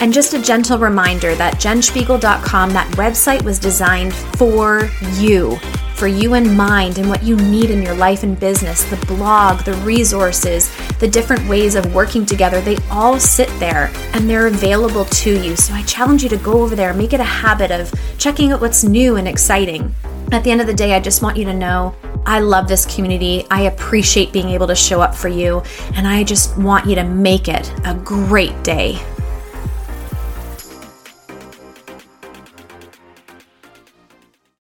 And 0.00 0.12
just 0.12 0.34
a 0.34 0.40
gentle 0.40 0.78
reminder 0.78 1.34
that 1.34 1.54
jenspiegel.com, 1.54 2.72
that 2.72 2.92
website 2.92 3.42
was 3.42 3.58
designed 3.58 4.14
for 4.14 4.88
you 5.14 5.58
for 6.00 6.08
you 6.08 6.32
in 6.32 6.56
mind 6.56 6.96
and 6.96 7.10
what 7.10 7.22
you 7.22 7.36
need 7.36 7.70
in 7.70 7.82
your 7.82 7.94
life 7.94 8.22
and 8.22 8.40
business, 8.40 8.84
the 8.84 8.96
blog, 9.04 9.60
the 9.66 9.74
resources, 9.84 10.74
the 10.96 11.06
different 11.06 11.46
ways 11.46 11.74
of 11.74 11.94
working 11.94 12.24
together, 12.24 12.62
they 12.62 12.78
all 12.90 13.20
sit 13.20 13.50
there 13.60 13.90
and 14.14 14.28
they're 14.28 14.46
available 14.46 15.04
to 15.04 15.38
you. 15.42 15.54
So 15.56 15.74
I 15.74 15.82
challenge 15.82 16.22
you 16.22 16.30
to 16.30 16.38
go 16.38 16.62
over 16.62 16.74
there, 16.74 16.94
make 16.94 17.12
it 17.12 17.20
a 17.20 17.24
habit 17.24 17.70
of 17.70 17.92
checking 18.16 18.50
out 18.50 18.62
what's 18.62 18.82
new 18.82 19.16
and 19.16 19.28
exciting. 19.28 19.94
At 20.32 20.42
the 20.42 20.50
end 20.50 20.62
of 20.62 20.66
the 20.66 20.72
day, 20.72 20.94
I 20.94 21.00
just 21.00 21.20
want 21.20 21.36
you 21.36 21.44
to 21.44 21.52
know 21.52 21.94
I 22.24 22.40
love 22.40 22.66
this 22.66 22.86
community. 22.86 23.44
I 23.50 23.64
appreciate 23.64 24.32
being 24.32 24.48
able 24.48 24.68
to 24.68 24.74
show 24.74 25.02
up 25.02 25.14
for 25.14 25.28
you, 25.28 25.62
and 25.96 26.08
I 26.08 26.24
just 26.24 26.56
want 26.56 26.86
you 26.86 26.94
to 26.94 27.04
make 27.04 27.46
it 27.46 27.70
a 27.84 27.92
great 27.92 28.64
day. 28.64 28.98